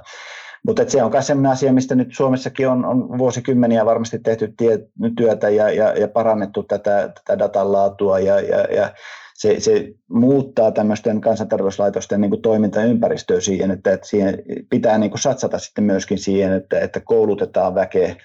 Mutta 0.67 0.84
se 0.88 1.04
on 1.04 1.12
myös 1.12 1.28
sellainen 1.28 1.51
asia, 1.51 1.73
mistä 1.73 1.95
nyt 1.95 2.08
Suomessakin 2.12 2.67
on, 2.67 2.86
on 2.86 3.17
vuosikymmeniä 3.17 3.86
varmasti 3.86 4.19
tehty 4.19 4.54
tie, 4.58 4.80
työtä 5.17 5.49
ja, 5.49 5.69
ja, 5.69 5.99
ja 5.99 6.08
parannettu 6.08 6.63
tätä, 6.63 7.12
tätä 7.15 7.39
datan 7.39 7.71
laatua 7.71 8.19
ja, 8.19 8.39
ja, 8.39 8.60
ja 8.60 8.93
se, 9.34 9.60
se 9.60 9.93
muuttaa 10.10 10.71
tämmöisten 10.71 11.21
kansanterveyslaitosten 11.21 12.21
niin 12.21 12.41
toimintaympäristöä 12.41 13.39
siihen, 13.39 13.71
että, 13.71 13.93
että 13.93 14.08
siihen 14.08 14.43
pitää 14.69 14.97
niin 14.97 15.12
satsata 15.15 15.60
sitten 15.60 15.84
myöskin 15.84 16.17
siihen, 16.17 16.54
että, 16.54 16.80
että 16.80 16.99
koulutetaan 16.99 17.75
väkeä 17.75 18.15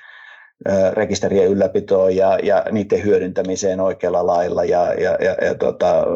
rekisterien 0.93 1.49
ylläpitoon 1.49 2.17
ja, 2.17 2.39
ja 2.43 2.65
niiden 2.71 3.05
hyödyntämiseen 3.05 3.81
oikealla 3.81 4.27
lailla 4.27 4.65
ja, 4.65 4.95
ja, 4.95 5.17
ja, 5.21 5.47
ja 5.47 5.55
tota, 5.55 6.07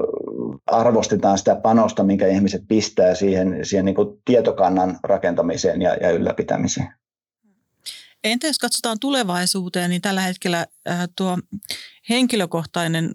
arvostetaan 0.67 1.39
sitä 1.39 1.57
panosta, 1.57 2.05
minkä 2.05 2.27
ihmiset 2.27 2.63
pistää 2.69 3.15
siihen, 3.15 3.59
siihen 3.63 3.85
niin 3.85 3.95
kuin 3.95 4.23
tietokannan 4.25 4.99
rakentamiseen 5.03 5.83
ja, 5.83 5.95
ja 5.95 6.11
ylläpitämiseen. 6.11 6.89
Entä 8.25 8.47
jos 8.47 8.59
katsotaan 8.59 9.01
tulevaisuuteen, 9.01 9.91
niin 9.91 10.03
tällä 10.03 10.21
hetkellä 10.21 10.67
äh, 10.89 11.09
tuo 11.17 11.39
henkilökohtainen 12.09 13.15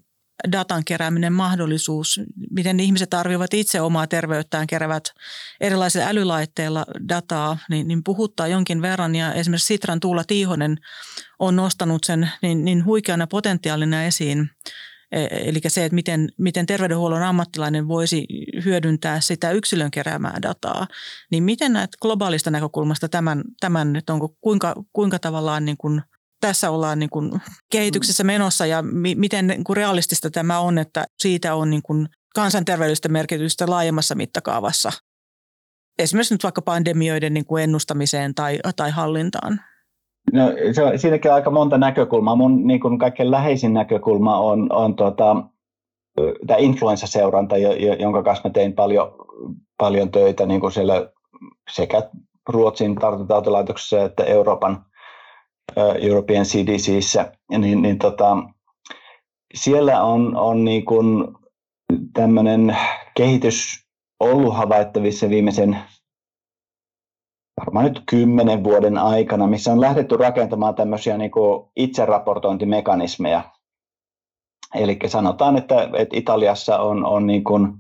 datan 0.51 0.85
kerääminen 0.85 1.33
mahdollisuus, 1.33 2.21
miten 2.51 2.79
ihmiset 2.79 3.13
arvioivat 3.13 3.53
itse 3.53 3.81
omaa 3.81 4.07
terveyttään, 4.07 4.67
keräävät 4.67 5.03
erilaisilla 5.61 6.05
älylaitteilla 6.05 6.85
dataa, 7.09 7.57
niin, 7.69 7.87
niin 7.87 8.03
puhuttaa 8.03 8.47
jonkin 8.47 8.81
verran. 8.81 9.15
Ja 9.15 9.33
esimerkiksi 9.33 9.67
Sitran 9.67 9.99
Tuula 9.99 10.23
Tiihonen 10.23 10.77
on 11.39 11.55
nostanut 11.55 12.03
sen 12.03 12.31
niin, 12.41 12.65
niin 12.65 12.85
huikeana 12.85 13.27
potentiaalina 13.27 14.03
esiin, 14.03 14.49
eli 15.11 15.61
se, 15.67 15.85
että 15.85 15.95
miten, 15.95 16.29
miten 16.37 16.65
terveydenhuollon 16.65 17.23
ammattilainen 17.23 17.87
voisi 17.87 18.25
hyödyntää 18.65 19.19
sitä 19.19 19.51
yksilön 19.51 19.91
keräämää 19.91 20.39
dataa, 20.41 20.87
niin 21.31 21.43
miten 21.43 21.73
näet 21.73 21.89
globaalista 22.01 22.51
näkökulmasta 22.51 23.09
tämän, 23.09 23.43
tämän 23.59 23.95
että 23.95 24.13
onko 24.13 24.35
kuinka, 24.41 24.75
kuinka 24.93 25.19
tavallaan 25.19 25.65
niin 25.65 25.77
kuin 25.77 26.01
tässä 26.41 26.69
ollaan 26.69 26.99
niin 26.99 27.09
kuin 27.09 27.31
kehityksessä 27.71 28.23
menossa 28.23 28.65
ja 28.65 28.81
mi, 28.81 29.15
miten 29.15 29.47
niin 29.47 29.63
kuin 29.63 29.77
realistista 29.77 30.29
tämä 30.29 30.59
on, 30.59 30.77
että 30.77 31.05
siitä 31.19 31.55
on 31.55 31.69
niin 31.69 31.83
kuin 31.83 32.07
kansanterveydellistä 32.35 33.09
merkitystä 33.09 33.69
laajemmassa 33.69 34.15
mittakaavassa 34.15 34.91
esimerkiksi 35.99 36.33
nyt 36.33 36.43
vaikka 36.43 36.61
pandemioiden 36.61 37.33
niin 37.33 37.45
kuin 37.45 37.63
ennustamiseen 37.63 38.35
tai, 38.35 38.59
tai 38.75 38.91
hallintaan? 38.91 39.61
No, 40.33 40.43
se 40.71 40.83
on, 40.83 40.99
siinäkin 40.99 41.31
on 41.31 41.35
aika 41.35 41.51
monta 41.51 41.77
näkökulmaa. 41.77 42.35
Mun 42.35 42.67
niin 42.67 42.79
kuin 42.79 42.99
kaikkein 42.99 43.31
läheisin 43.31 43.73
näkökulma 43.73 44.37
on, 44.37 44.71
on 44.71 44.95
tota, 44.95 45.43
tämä 46.47 46.57
influenssaseuranta, 46.57 47.55
jonka 47.99 48.23
kanssa 48.23 48.49
mä 48.49 48.53
tein 48.53 48.73
paljon, 48.73 49.11
paljon 49.77 50.11
töitä 50.11 50.45
niin 50.45 50.61
kuin 50.61 50.71
siellä 50.71 51.11
sekä 51.71 52.09
Ruotsin 52.49 52.95
tartuntatautilaitoksessa 52.95 54.03
että 54.03 54.23
Euroopan 54.23 54.85
European 56.01 56.45
CDCissä, 56.45 57.31
niin, 57.57 57.81
niin 57.81 57.99
tota, 57.99 58.37
siellä 59.53 60.03
on, 60.03 60.35
on 60.35 60.65
niin 60.65 60.85
kuin 60.85 61.27
tämmöinen 62.13 62.77
kehitys 63.15 63.85
ollut 64.19 64.55
havaittavissa 64.55 65.29
viimeisen 65.29 65.77
varmaan 67.59 67.85
nyt 67.85 68.03
kymmenen 68.09 68.63
vuoden 68.63 68.97
aikana, 68.97 69.47
missä 69.47 69.71
on 69.71 69.81
lähdetty 69.81 70.17
rakentamaan 70.17 70.75
tämmöisiä 70.75 71.17
niin 71.17 71.31
itseraportointimekanismeja. 71.75 73.41
Eli 74.75 74.97
sanotaan, 75.07 75.57
että, 75.57 75.89
että 75.97 76.17
Italiassa 76.17 76.79
on, 76.79 77.05
on 77.05 77.27
niin 77.27 77.43
kuin 77.43 77.73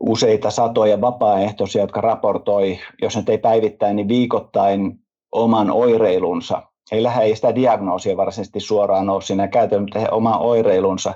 useita 0.00 0.50
satoja 0.50 1.00
vapaaehtoisia, 1.00 1.82
jotka 1.82 2.00
raportoi, 2.00 2.78
jos 3.02 3.16
ne 3.16 3.22
ei 3.28 3.38
päivittäin, 3.38 3.96
niin 3.96 4.08
viikoittain 4.08 4.98
oman 5.32 5.70
oireilunsa. 5.70 6.62
Heillä 6.92 7.14
ei 7.14 7.36
sitä 7.36 7.54
diagnoosia 7.54 8.16
varsinaisesti 8.16 8.60
suoraan 8.60 9.10
ole 9.10 9.22
siinä 9.22 9.48
mutta 9.80 9.98
he 9.98 10.08
oman 10.10 10.40
oireilunsa. 10.40 11.14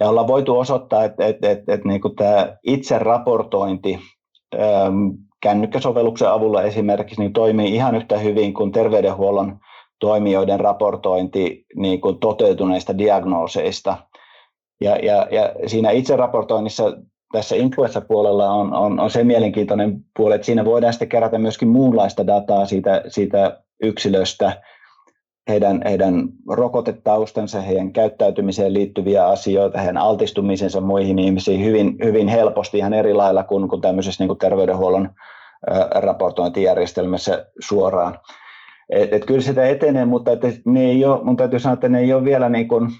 Ja 0.00 0.08
ollaan 0.08 0.26
voitu 0.26 0.58
osoittaa, 0.58 1.04
että, 1.04 1.26
että, 1.26 1.50
että, 1.50 1.74
että 1.74 1.88
niin 1.88 2.00
kuin 2.00 2.16
tämä 2.16 2.56
itse 2.62 2.98
raportointi 2.98 3.98
kännykkäsovelluksen 5.42 6.30
avulla 6.30 6.62
esimerkiksi 6.62 7.20
niin 7.20 7.32
toimii 7.32 7.74
ihan 7.74 7.94
yhtä 7.94 8.18
hyvin 8.18 8.54
kuin 8.54 8.72
terveydenhuollon 8.72 9.58
toimijoiden 10.00 10.60
raportointi 10.60 11.64
niin 11.76 12.00
kuin 12.00 12.18
toteutuneista 12.18 12.98
diagnooseista. 12.98 13.96
Ja, 14.80 14.96
ja, 14.96 15.26
ja 15.30 15.52
siinä 15.66 15.90
itse 15.90 16.16
raportoinnissa 16.16 16.92
tässä 17.32 17.56
influenssapuolella 17.56 18.50
on, 18.50 18.74
on, 18.74 19.00
on 19.00 19.10
se 19.10 19.24
mielenkiintoinen 19.24 20.00
puoli, 20.16 20.34
että 20.34 20.44
siinä 20.44 20.64
voidaan 20.64 20.92
sitten 20.92 21.08
kerätä 21.08 21.38
myöskin 21.38 21.68
muunlaista 21.68 22.26
dataa 22.26 22.66
siitä, 22.66 23.02
siitä 23.08 23.60
yksilöstä, 23.82 24.62
heidän, 25.48 25.80
heidän 25.84 26.28
rokotetaustansa, 26.48 27.60
heidän 27.60 27.92
käyttäytymiseen 27.92 28.74
liittyviä 28.74 29.26
asioita, 29.26 29.78
heidän 29.78 29.96
altistumisensa 29.96 30.80
muihin 30.80 31.18
ihmisiin 31.18 31.64
hyvin, 31.64 31.96
hyvin 32.04 32.28
helposti 32.28 32.78
ihan 32.78 32.94
eri 32.94 33.14
lailla 33.14 33.44
kuin, 33.44 33.68
kuin 33.68 33.80
tämmöisessä 33.80 34.22
niin 34.22 34.28
kuin 34.28 34.38
terveydenhuollon 34.38 35.10
raportointijärjestelmässä 35.94 37.46
suoraan. 37.60 38.18
Et, 38.90 39.12
et 39.12 39.24
kyllä 39.24 39.40
sitä 39.40 39.66
etenee, 39.66 40.04
mutta 40.04 40.32
et 40.32 40.40
ne 40.66 40.84
ei 40.84 41.04
ole, 41.04 41.24
mun 41.24 41.36
täytyy 41.36 41.58
sanoa, 41.58 41.74
että 41.74 41.88
ne 41.88 42.00
ei 42.00 42.12
ole 42.12 42.24
vielä 42.24 42.48
niin 42.48 42.68
kuin 42.68 42.90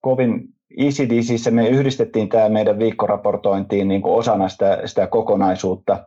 kovin 0.00 0.48
ECDCissä 0.78 1.50
me 1.50 1.68
yhdistettiin 1.68 2.28
tämä 2.28 2.48
meidän 2.48 2.78
viikkoraportointiin 2.78 3.88
niin 3.88 4.02
kuin 4.02 4.14
osana 4.14 4.48
sitä, 4.48 4.82
sitä 4.84 5.06
kokonaisuutta, 5.06 6.04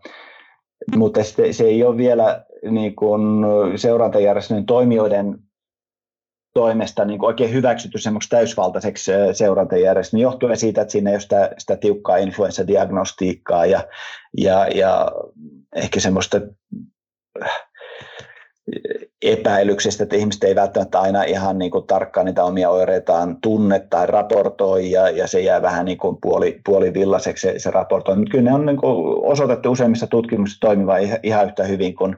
mutta 0.96 1.24
se, 1.24 1.54
se 1.54 1.64
ei 1.64 1.84
ole 1.84 1.98
vielä 1.98 2.46
niin 2.72 2.96
kuin 2.96 3.22
seurantajärjestelmän 3.76 4.66
toimijoiden 4.66 5.40
toimesta 6.54 7.06
niin 7.06 7.26
oikein 7.26 7.54
hyväksytty 7.54 7.98
semmoiksi 7.98 8.30
täysvaltaiseksi 8.30 9.12
seurantajärjestelmä, 9.34 10.22
johtuen 10.22 10.58
siitä, 10.58 10.82
että 10.82 10.92
siinä 10.92 11.10
ei 11.10 11.14
ole 11.14 11.22
sitä, 11.22 11.52
sitä 11.58 11.76
tiukkaa 11.76 12.18
influenssadiagnostiikkaa 12.18 13.66
ja, 13.66 13.84
ja, 14.38 14.68
ja 14.68 15.12
ehkä 15.76 16.00
semmoista 16.00 16.42
epäilyksestä, 19.22 20.04
että 20.04 20.16
ihmiset 20.16 20.44
ei 20.44 20.56
välttämättä 20.56 21.00
aina 21.00 21.24
ihan 21.24 21.60
niin 21.60 21.72
kuin 21.72 21.88
tarkkaan 21.88 22.26
niitä 22.26 22.44
omia 22.44 22.70
oireitaan 22.70 23.38
tunne 23.42 23.80
tai 23.90 24.08
raportoi, 24.08 24.92
ja, 24.92 25.10
ja 25.10 25.28
se 25.28 25.40
jää 25.40 25.62
vähän 25.62 25.86
niin 25.86 25.98
kuin 25.98 26.18
puoli, 26.22 26.62
puolivillaiseksi 26.66 27.48
se, 27.48 27.60
se 27.60 27.72
raportointi. 27.72 28.20
Mutta 28.20 28.32
kyllä 28.32 28.50
ne 28.50 28.56
on 28.56 28.66
niin 28.66 28.78
kuin 28.78 29.26
osoitettu 29.32 29.72
useimmissa 29.72 30.08
tutkimuksissa 30.08 30.62
toimiva 30.62 30.98
ihan 31.24 31.46
yhtä 31.46 31.64
hyvin 31.64 31.96
kuin, 31.96 32.18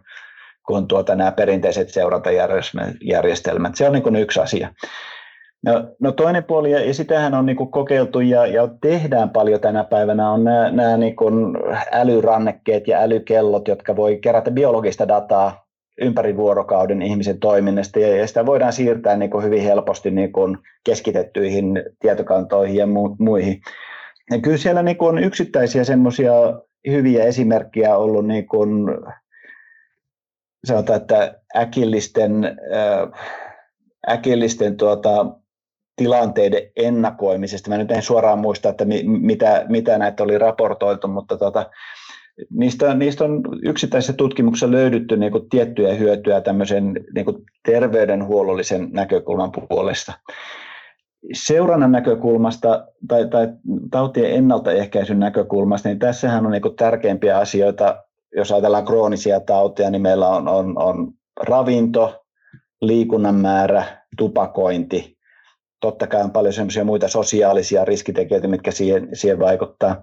kuin 0.68 0.88
tuota, 0.88 1.16
nämä 1.16 1.32
perinteiset 1.32 1.90
seurantajärjestelmät. 1.90 3.76
Se 3.76 3.88
on 3.88 3.94
niin 3.94 4.04
kuin 4.04 4.16
yksi 4.16 4.40
asia. 4.40 4.74
No, 5.66 5.88
no 6.00 6.12
toinen 6.12 6.44
puoli, 6.44 6.72
ja 6.72 6.94
sitähän 6.94 7.34
on 7.34 7.46
niin 7.46 7.56
kuin 7.56 7.72
kokeiltu 7.72 8.20
ja, 8.20 8.46
ja 8.46 8.68
tehdään 8.82 9.30
paljon 9.30 9.60
tänä 9.60 9.84
päivänä, 9.84 10.32
on 10.32 10.44
nämä, 10.44 10.72
nämä 10.72 10.98
niin 10.98 11.16
kuin 11.16 11.58
älyrannekkeet 11.92 12.88
ja 12.88 13.00
älykellot, 13.00 13.68
jotka 13.68 13.96
voi 13.96 14.18
kerätä 14.18 14.52
biologista 14.52 15.08
dataa 15.08 15.66
ympäri 16.02 16.38
vuorokauden 16.38 17.02
ihmisen 17.02 17.40
toiminnasta, 17.40 18.00
ja, 18.00 18.28
sitä 18.28 18.46
voidaan 18.46 18.74
siirtää 18.74 19.18
niin 19.18 19.32
kuin 19.32 19.44
hyvin 19.44 19.64
helposti 19.64 20.12
niin 20.12 20.32
kuin 20.32 20.58
keskitettyihin 20.86 21.84
tietokantoihin 22.00 22.76
ja 22.76 22.88
mu, 22.88 23.16
muihin. 23.20 23.62
Ja 24.32 24.40
kyllä 24.40 24.58
siellä 24.58 24.84
niin 24.84 24.98
kuin 24.98 25.10
on 25.10 25.24
yksittäisiä 25.24 25.84
semmoisia 25.84 26.32
hyviä 26.88 27.24
esimerkkejä 27.24 27.98
ollut 27.98 28.28
niin 28.28 28.48
kuin 28.48 28.70
sanotaan, 30.66 31.02
että 31.02 31.40
äkillisten, 31.56 32.46
äh, 32.46 33.20
äkillisten 34.10 34.78
tuota, 34.78 35.26
tilanteiden 35.96 36.62
ennakoimisesta. 36.76 37.70
Mä 37.70 37.78
nyt 37.78 37.92
en 37.92 38.02
suoraan 38.02 38.40
muista, 38.40 38.70
että 38.70 38.86
mi, 38.86 39.04
mitä, 39.04 39.66
mitä 39.70 39.98
näitä 39.98 40.24
oli 40.24 40.38
raportoitu, 40.38 41.08
mutta 41.08 41.38
tuota, 41.38 41.70
niistä, 42.50 42.94
niistä 42.94 43.24
on 43.24 43.42
yksittäisissä 43.64 44.14
tutkimuksissa 44.14 44.72
löydetty 44.72 45.18
niin 45.18 45.32
kuin 45.32 45.50
tiettyjä 45.50 45.94
hyötyjä 45.94 46.42
tämmöisen 46.42 46.94
niin 47.16 47.26
kuin 47.26 47.38
terveydenhuollollisen 47.66 48.90
näkökulman 48.92 49.52
puolesta. 49.52 50.14
Seurannan 51.34 51.92
näkökulmasta 51.92 52.88
tai, 53.08 53.28
tai 53.28 53.48
tautien 53.92 54.32
ennaltaehkäisyn 54.32 55.20
näkökulmasta, 55.20 55.90
niin 55.90 56.00
tässähän 56.00 56.46
on 56.46 56.52
niin 56.52 56.62
kuin 56.62 56.76
tärkeimpiä 56.76 57.38
asioita 57.38 58.04
jos 58.36 58.52
ajatellaan 58.52 58.86
kroonisia 58.86 59.40
tauteja, 59.40 59.90
niin 59.90 60.02
meillä 60.02 60.28
on, 60.28 60.48
on, 60.48 60.78
on 60.78 61.14
ravinto, 61.40 62.26
liikunnan 62.82 63.36
määrä, 63.36 63.84
tupakointi. 64.18 65.18
Totta 65.80 66.08
kai 66.08 66.22
on 66.22 66.32
paljon 66.32 66.54
sellaisia 66.54 66.84
muita 66.84 67.08
sosiaalisia 67.08 67.86
riskitekijöitä, 67.86 68.48
mitkä 68.48 68.72
siihen, 68.72 69.10
siihen 69.14 69.40
vaikuttaa. 69.40 70.02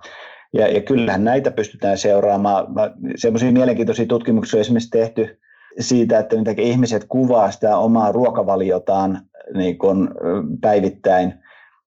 Ja, 0.52 0.68
ja 0.68 0.80
kyllähän 0.80 1.24
näitä 1.24 1.50
pystytään 1.50 1.98
seuraamaan. 1.98 2.66
Sellaisia 3.16 3.52
mielenkiintoisia 3.52 4.06
tutkimuksia 4.06 4.58
on 4.58 4.60
esimerkiksi 4.60 4.90
tehty 4.90 5.40
siitä, 5.80 6.18
että 6.18 6.36
miten 6.36 6.58
ihmiset 6.58 7.04
kuvaa 7.08 7.50
sitä 7.50 7.76
omaa 7.76 8.12
ruokavaliotaan 8.12 9.20
niin 9.54 9.78
kuin 9.78 10.08
päivittäin 10.60 11.34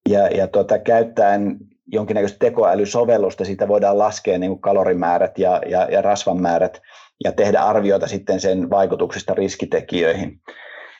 ja, 0.08 0.28
ja 0.28 0.48
tuota, 0.48 0.78
käyttäen 0.78 1.58
jonkinnäköistä 1.92 2.38
tekoälysovellusta, 2.38 3.44
siitä 3.44 3.68
voidaan 3.68 3.98
laskea 3.98 4.38
niin 4.38 4.50
kuin 4.50 4.60
kalorimäärät 4.60 5.38
ja, 5.38 5.60
ja, 5.66 5.88
ja 5.90 6.02
rasvanmäärät 6.02 6.80
ja 7.24 7.32
tehdä 7.32 7.60
arvioita 7.60 8.06
sitten 8.06 8.40
sen 8.40 8.70
vaikutuksista 8.70 9.34
riskitekijöihin. 9.34 10.40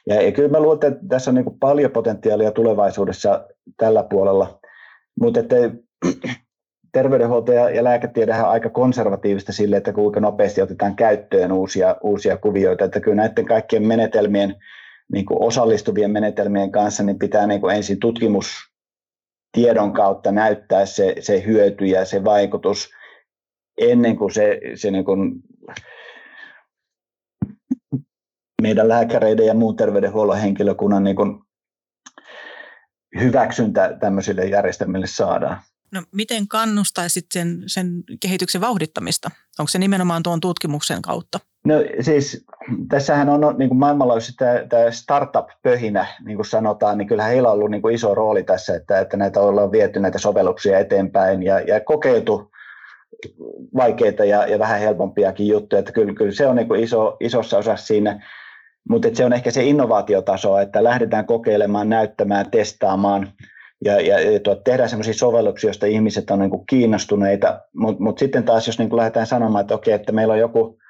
Ja, 0.09 0.23
ja 0.23 0.33
kyllä 0.33 0.49
mä 0.49 0.61
luulen, 0.61 0.79
että 0.83 1.01
tässä 1.09 1.31
on 1.31 1.35
niin 1.35 1.45
kuin 1.45 1.59
paljon 1.59 1.91
potentiaalia 1.91 2.51
tulevaisuudessa 2.51 3.45
tällä 3.77 4.03
puolella, 4.11 4.59
mutta 5.21 5.41
että 5.41 5.57
terveydenhuolto 6.93 7.53
ja, 7.53 7.71
ja 7.71 7.83
on 8.45 8.51
aika 8.51 8.69
konservatiivista 8.69 9.53
sille, 9.53 9.77
että 9.77 9.93
kuinka 9.93 10.21
nopeasti 10.21 10.63
otetaan 10.63 10.97
käyttöön 10.97 11.53
uusia, 11.53 11.97
uusia 12.03 12.37
kuvioita, 12.37 12.85
että 12.85 13.01
kyllä 13.01 13.15
näiden 13.15 13.47
kaikkien 13.47 13.87
menetelmien, 13.87 14.55
niin 15.13 15.27
kuin 15.27 15.43
osallistuvien 15.43 16.11
menetelmien 16.11 16.73
kanssa, 16.73 17.03
niin 17.03 17.19
pitää 17.19 17.47
niin 17.47 17.61
kuin 17.61 17.77
ensin 17.77 18.01
tutkimus 18.01 18.72
tiedon 19.53 19.93
kautta 19.93 20.33
näyttää 20.33 20.87
se, 20.87 21.15
se 21.21 21.45
hyöty 21.47 21.87
ja 21.87 22.05
se 22.05 22.25
vaikutus 22.25 22.91
ennen 23.79 24.17
kuin 24.17 24.35
se, 24.35 24.61
se 24.75 24.91
niin 24.91 25.05
kuin 25.05 25.33
meidän 28.63 28.89
lääkäreiden 28.89 29.47
ja 29.47 29.55
muun 29.55 29.77
terveydenhuollon 29.77 30.39
henkilökunnan 30.39 31.05
niin 31.05 31.17
kuin 31.17 31.43
hyväksyntä 33.21 33.97
tämmöisille 34.01 34.45
järjestelmille 34.45 35.07
saadaan. 35.07 35.61
No, 35.93 36.03
miten 36.13 36.49
kannustaisit 36.49 37.27
sen, 37.33 37.63
sen 37.67 38.05
kehityksen 38.21 38.61
vauhdittamista? 38.61 39.31
Onko 39.59 39.69
se 39.69 39.79
nimenomaan 39.79 40.23
tuon 40.23 40.41
tutkimuksen 40.41 41.03
kautta? 41.03 41.41
No 41.65 41.75
siis 42.01 42.47
tässähän 42.89 43.29
on 43.29 43.55
niin 43.59 43.69
kuin 43.69 43.79
maailmanlaajuisesti 43.79 44.37
tämä, 44.39 44.61
tämä 44.69 44.91
startup-pöhinä, 44.91 46.07
niin 46.25 46.37
kuin 46.37 46.47
sanotaan, 46.47 46.99
niin 46.99 47.09
kyllähän 47.09 47.33
heillä 47.33 47.49
on 47.49 47.55
ollut 47.55 47.71
niin 47.71 47.83
kuin 47.83 47.95
iso 47.95 48.15
rooli 48.15 48.43
tässä, 48.43 48.75
että, 48.75 49.01
että 49.01 49.17
näitä 49.17 49.41
ollaan 49.41 49.73
viety 49.73 50.01
näitä 50.01 50.19
sovelluksia 50.19 50.79
eteenpäin 50.79 51.43
ja, 51.43 51.61
ja 51.61 51.81
kokeiltu 51.81 52.53
vaikeita 53.77 54.25
ja, 54.25 54.47
ja 54.47 54.59
vähän 54.59 54.81
helpompiakin 54.81 55.49
juttuja, 55.49 55.81
että 55.81 55.93
kyllä, 55.93 56.15
kyllä 56.15 56.33
se 56.33 56.47
on 56.47 56.57
niin 56.57 56.69
kuin 56.69 56.81
iso, 56.81 57.17
isossa 57.21 57.59
osassa 57.59 57.87
siinä, 57.87 58.27
mutta 58.89 59.09
se 59.13 59.25
on 59.25 59.33
ehkä 59.33 59.51
se 59.51 59.65
innovaatiotaso, 59.65 60.59
että 60.59 60.85
lähdetään 60.85 61.27
kokeilemaan, 61.27 61.89
näyttämään, 61.89 62.51
testaamaan 62.51 63.29
ja, 63.85 64.01
ja, 64.01 64.21
ja 64.21 64.41
tuot, 64.41 64.65
tehdään 64.65 64.89
sellaisia 64.89 65.15
sovelluksia, 65.15 65.69
joista 65.69 65.87
ihmiset 65.87 66.31
on 66.31 66.39
niin 66.39 66.51
kuin 66.51 66.67
kiinnostuneita, 66.67 67.61
mutta 67.77 68.03
mut 68.03 68.19
sitten 68.19 68.45
taas 68.45 68.67
jos 68.67 68.79
niin 68.79 68.89
kuin 68.89 68.99
lähdetään 68.99 69.27
sanomaan, 69.27 69.61
että 69.61 69.75
okei, 69.75 69.95
että 69.95 70.13
meillä 70.13 70.33
on 70.33 70.41
joku 70.41 70.82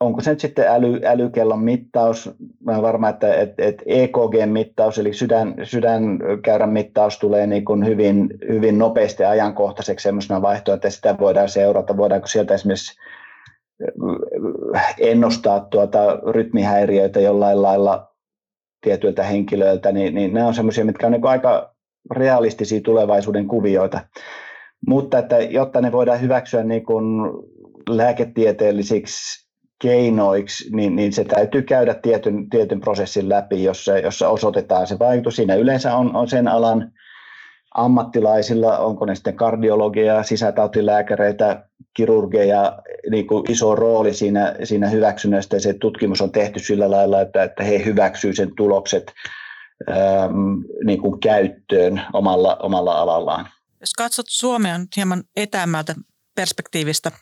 onko 0.00 0.20
se 0.20 0.30
nyt 0.30 0.40
sitten 0.40 0.68
äly, 0.68 1.00
älykellon 1.04 1.60
mittaus, 1.60 2.30
mä 2.64 2.72
olen 2.72 2.82
varma, 2.82 3.08
että 3.08 3.34
et, 3.34 3.54
et 3.58 3.82
EKG-mittaus, 3.86 4.98
eli 4.98 5.12
sydän, 5.12 5.54
sydänkäyrän 5.62 6.70
mittaus 6.70 7.18
tulee 7.18 7.46
niin 7.46 7.64
kuin 7.64 7.86
hyvin, 7.86 8.28
hyvin 8.48 8.78
nopeasti 8.78 9.24
ajankohtaiseksi 9.24 10.02
sellaisena 10.02 10.42
vaihtoehtona, 10.42 10.76
että 10.76 10.90
sitä 10.90 11.18
voidaan 11.20 11.48
seurata, 11.48 11.96
voidaanko 11.96 12.26
sieltä 12.26 12.54
esimerkiksi 12.54 13.00
äh, 14.76 14.94
ennustaa 14.98 15.60
tuota 15.60 16.20
rytmihäiriöitä 16.30 17.20
jollain 17.20 17.62
lailla 17.62 18.12
tietyiltä 18.80 19.22
henkilöiltä, 19.22 19.92
niin, 19.92 20.14
niin 20.14 20.34
nämä 20.34 20.46
on 20.46 20.54
sellaisia, 20.54 20.84
mitkä 20.84 21.06
on 21.06 21.12
niin 21.12 21.26
aika 21.26 21.74
realistisia 22.10 22.80
tulevaisuuden 22.80 23.48
kuvioita. 23.48 24.00
Mutta 24.86 25.18
että 25.18 25.38
jotta 25.38 25.80
ne 25.80 25.92
voidaan 25.92 26.20
hyväksyä 26.20 26.64
niin 26.64 26.86
kuin 26.86 27.04
lääketieteellisiksi 27.90 29.45
keinoiksi, 29.78 30.76
niin, 30.76 30.96
niin 30.96 31.12
se 31.12 31.24
täytyy 31.24 31.62
käydä 31.62 31.94
tietyn, 31.94 32.50
tietyn 32.50 32.80
prosessin 32.80 33.28
läpi, 33.28 33.64
jossa, 33.64 33.98
jossa 33.98 34.28
osoitetaan 34.28 34.86
se 34.86 34.98
vaikutus. 34.98 35.36
Siinä 35.36 35.54
yleensä 35.54 35.96
on, 35.96 36.16
on 36.16 36.28
sen 36.28 36.48
alan 36.48 36.92
ammattilaisilla, 37.74 38.78
onko 38.78 39.06
ne 39.06 39.14
sitten 39.14 39.36
kardiologia, 39.36 40.22
sisätautilääkäreitä, 40.22 41.68
kirurgeja, 41.96 42.78
niin 43.10 43.26
kuin 43.26 43.50
iso 43.50 43.74
rooli 43.74 44.14
siinä, 44.14 44.54
siinä 44.64 44.88
hyväksynnästä. 44.88 45.58
Se 45.58 45.74
tutkimus 45.74 46.20
on 46.20 46.32
tehty 46.32 46.58
sillä 46.58 46.90
lailla, 46.90 47.20
että, 47.20 47.42
että 47.42 47.64
he 47.64 47.84
hyväksyvät 47.84 48.36
sen 48.36 48.52
tulokset 48.56 49.12
ähm, 49.90 50.34
niin 50.84 51.00
kuin 51.00 51.20
käyttöön 51.20 52.02
omalla, 52.12 52.56
omalla 52.62 52.92
alallaan. 52.92 53.48
Jos 53.80 53.92
katsot 53.98 54.26
Suomea 54.28 54.80
hieman 54.96 55.22
etäämmältä 55.36 55.94
perspektiivistä, 56.34 57.12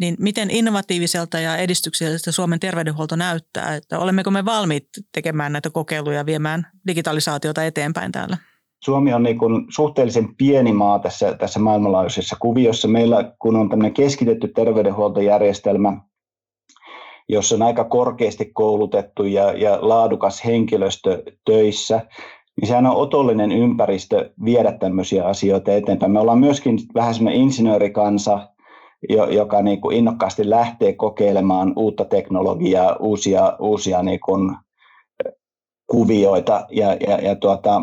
niin 0.00 0.16
miten 0.18 0.50
innovatiiviselta 0.50 1.40
ja 1.40 1.56
edistykselliseltä 1.56 2.32
Suomen 2.32 2.60
terveydenhuolto 2.60 3.16
näyttää? 3.16 3.76
Että 3.76 3.98
olemmeko 3.98 4.30
me 4.30 4.44
valmiit 4.44 4.88
tekemään 5.12 5.52
näitä 5.52 5.70
kokeiluja 5.70 6.16
ja 6.16 6.26
viemään 6.26 6.66
digitalisaatiota 6.86 7.64
eteenpäin 7.64 8.12
täällä? 8.12 8.36
Suomi 8.84 9.12
on 9.12 9.22
niin 9.22 9.38
kuin 9.38 9.66
suhteellisen 9.70 10.36
pieni 10.36 10.72
maa 10.72 10.98
tässä, 10.98 11.34
tässä 11.34 11.60
maailmanlaajuisessa 11.60 12.36
kuviossa. 12.40 12.88
Meillä 12.88 13.32
kun 13.38 13.56
on 13.56 13.68
tämmöinen 13.68 13.94
keskitetty 13.94 14.48
terveydenhuoltojärjestelmä, 14.48 15.96
jossa 17.28 17.54
on 17.54 17.62
aika 17.62 17.84
korkeasti 17.84 18.50
koulutettu 18.54 19.24
ja, 19.24 19.52
ja 19.52 19.78
laadukas 19.80 20.44
henkilöstö 20.44 21.22
töissä, 21.44 22.06
niin 22.60 22.68
sehän 22.68 22.86
on 22.86 22.96
otollinen 22.96 23.52
ympäristö 23.52 24.32
viedä 24.44 24.72
tämmöisiä 24.72 25.24
asioita 25.24 25.72
eteenpäin. 25.72 26.12
Me 26.12 26.20
ollaan 26.20 26.38
myöskin 26.38 26.78
vähän 26.94 27.14
semmoinen 27.14 27.42
insinöörikansa, 27.42 28.48
joka 29.08 29.62
niin 29.62 29.80
kuin 29.80 29.96
innokkaasti 29.96 30.50
lähtee 30.50 30.92
kokeilemaan 30.92 31.72
uutta 31.76 32.04
teknologiaa, 32.04 32.96
uusia, 32.96 33.56
uusia 33.58 34.02
niin 34.02 34.20
kuin 34.20 34.56
kuvioita 35.90 36.66
ja, 36.70 36.94
ja, 36.94 37.16
ja 37.16 37.36
tuota, 37.36 37.82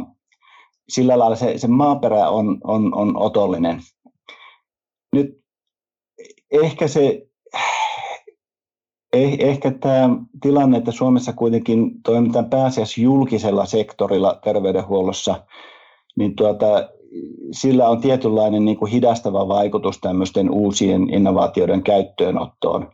sillä 0.89 1.19
lailla 1.19 1.35
se, 1.35 1.57
se 1.57 1.67
maaperä 1.67 2.29
on, 2.29 2.57
on, 2.63 2.95
on 2.95 3.17
otollinen. 3.17 3.81
Nyt 5.13 5.41
ehkä 6.51 6.87
se 6.87 7.27
eh, 9.13 9.37
ehkä 9.39 9.71
tämä 9.71 10.09
tilanne, 10.41 10.77
että 10.77 10.91
Suomessa 10.91 11.33
kuitenkin 11.33 11.91
toimitaan 12.03 12.49
pääasiassa 12.49 13.01
julkisella 13.01 13.65
sektorilla 13.65 14.39
terveydenhuollossa, 14.43 15.45
niin 16.17 16.35
tuota, 16.35 16.89
sillä 17.51 17.89
on 17.89 18.01
tietynlainen 18.01 18.65
niin 18.65 18.77
kuin 18.77 18.91
hidastava 18.91 19.47
vaikutus 19.47 19.99
tämmöisten 19.99 20.49
uusien 20.49 21.13
innovaatioiden 21.13 21.83
käyttöönottoon. 21.83 22.87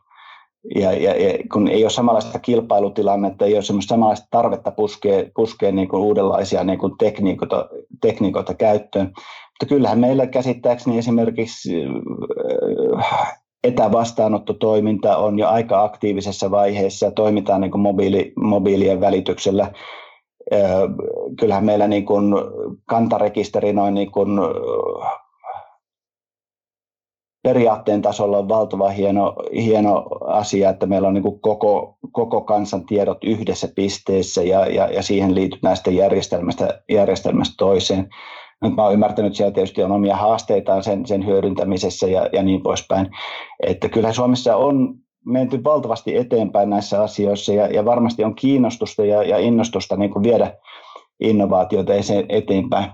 Ja, 0.75 0.91
ja, 0.91 1.23
ja 1.23 1.37
kun 1.53 1.67
ei 1.67 1.83
ole 1.83 1.89
samanlaista 1.89 2.39
kilpailutilannetta, 2.39 3.45
ei 3.45 3.53
ole 3.53 3.61
semmoista 3.61 3.89
samanlaista 3.89 4.27
tarvetta 4.31 4.71
puskea, 4.71 5.23
puskea 5.35 5.71
niin 5.71 5.87
kuin 5.87 6.03
uudenlaisia 6.03 6.63
niin 6.63 6.79
kuin 6.79 6.93
tekniikoita, 6.97 7.69
tekniikoita 8.01 8.53
käyttöön. 8.53 9.05
Mutta 9.05 9.65
kyllähän 9.67 9.99
meillä 9.99 10.27
käsittääkseni 10.27 10.97
esimerkiksi 10.97 11.71
äh, 12.99 13.43
etävastaanottotoiminta 13.63 15.17
on 15.17 15.39
jo 15.39 15.47
aika 15.47 15.83
aktiivisessa 15.83 16.51
vaiheessa, 16.51 17.11
toimitaan 17.11 17.61
niin 17.61 17.71
kuin 17.71 17.81
mobiili, 17.81 18.33
mobiilien 18.35 19.01
välityksellä 19.01 19.71
kyllähän 21.39 21.65
meillä 21.65 21.87
niin 21.87 22.05
kuin 22.05 22.33
kantarekisteri 22.85 23.73
noin 23.73 23.93
niin 23.93 24.11
kuin 24.11 24.29
periaatteen 27.43 28.01
tasolla 28.01 28.37
on 28.37 28.49
valtava 28.49 28.89
hieno, 28.89 29.35
hieno 29.55 30.05
asia, 30.25 30.69
että 30.69 30.85
meillä 30.85 31.07
on 31.07 31.13
niin 31.13 31.23
kuin 31.23 31.39
koko, 31.39 31.97
koko 32.11 32.41
kansan 32.41 32.85
tiedot 32.85 33.23
yhdessä 33.23 33.67
pisteessä 33.75 34.43
ja, 34.43 34.65
ja, 34.65 34.87
ja 34.87 35.03
siihen 35.03 35.35
liittyy 35.35 35.59
näistä 35.63 35.91
järjestelmästä, 35.91 36.83
järjestelmästä 36.89 37.53
toiseen. 37.57 38.09
Nyt 38.61 38.75
mä 38.75 38.83
olen 38.83 38.93
ymmärtänyt, 38.93 39.29
että 39.29 39.37
siellä 39.37 39.53
tietysti 39.53 39.83
on 39.83 39.91
omia 39.91 40.15
haasteitaan 40.15 40.83
sen, 40.83 41.05
sen 41.05 41.25
hyödyntämisessä 41.25 42.07
ja, 42.07 42.29
ja 42.33 42.43
niin 42.43 42.63
poispäin. 42.63 43.09
Että 43.67 43.89
kyllä 43.89 44.13
Suomessa 44.13 44.55
on 44.55 44.95
menty 45.25 45.63
valtavasti 45.63 46.15
eteenpäin 46.15 46.69
näissä 46.69 47.03
asioissa 47.03 47.53
ja, 47.53 47.67
ja 47.67 47.85
varmasti 47.85 48.23
on 48.23 48.35
kiinnostusta 48.35 49.05
ja, 49.05 49.23
ja 49.23 49.37
innostusta 49.37 49.95
niin 49.95 50.11
kuin 50.11 50.23
viedä 50.23 50.53
innovaatioita 51.19 51.93
eteenpäin. 52.29 52.91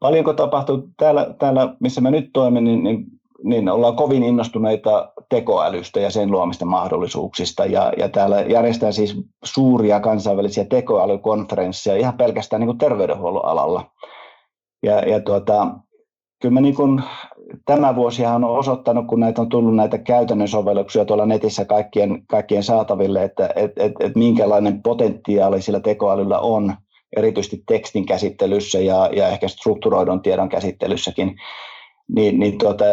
Paljonko 0.00 0.32
tapahtuu 0.32 0.88
täällä, 0.96 1.34
täällä 1.38 1.74
missä 1.80 2.00
mä 2.00 2.10
nyt 2.10 2.30
toimin, 2.32 2.64
niin, 2.64 2.82
niin, 2.82 3.06
niin 3.44 3.68
ollaan 3.68 3.96
kovin 3.96 4.22
innostuneita 4.22 5.12
tekoälystä 5.28 6.00
ja 6.00 6.10
sen 6.10 6.30
luomista 6.30 6.64
mahdollisuuksista. 6.64 7.66
Ja, 7.66 7.92
ja 7.98 8.08
täällä 8.08 8.40
järjestetään 8.40 8.92
siis 8.92 9.16
suuria 9.44 10.00
kansainvälisiä 10.00 10.64
tekoälykonferensseja 10.64 11.96
ihan 11.96 12.16
pelkästään 12.16 12.60
niin 12.60 12.66
kuin 12.66 12.78
terveydenhuollon 12.78 13.44
alalla. 13.44 13.90
Ja, 14.82 14.98
ja 14.98 15.20
tuota, 15.20 15.66
kyllä 16.42 16.52
mä 16.52 16.60
niin 16.60 16.74
kuin 16.74 17.02
tämä 17.64 17.96
vuosihan 17.96 18.44
on 18.44 18.58
osoittanut, 18.58 19.06
kun 19.06 19.20
näitä 19.20 19.42
on 19.42 19.48
tullut 19.48 19.76
näitä 19.76 19.98
käytännön 19.98 20.48
sovelluksia 20.48 21.04
tuolla 21.04 21.26
netissä 21.26 21.64
kaikkien, 21.64 22.22
kaikkien 22.26 22.62
saataville, 22.62 23.24
että 23.24 23.50
et, 23.56 23.72
et, 23.76 23.92
et 24.00 24.16
minkälainen 24.16 24.82
potentiaali 24.82 25.62
sillä 25.62 25.80
tekoälyllä 25.80 26.38
on, 26.38 26.74
erityisesti 27.16 27.62
tekstin 27.66 28.06
käsittelyssä 28.06 28.80
ja, 28.80 29.10
ja 29.16 29.28
ehkä 29.28 29.48
strukturoidun 29.48 30.22
tiedon 30.22 30.48
käsittelyssäkin, 30.48 31.36
niin, 32.14 32.40
niin 32.40 32.58
tuota, 32.58 32.84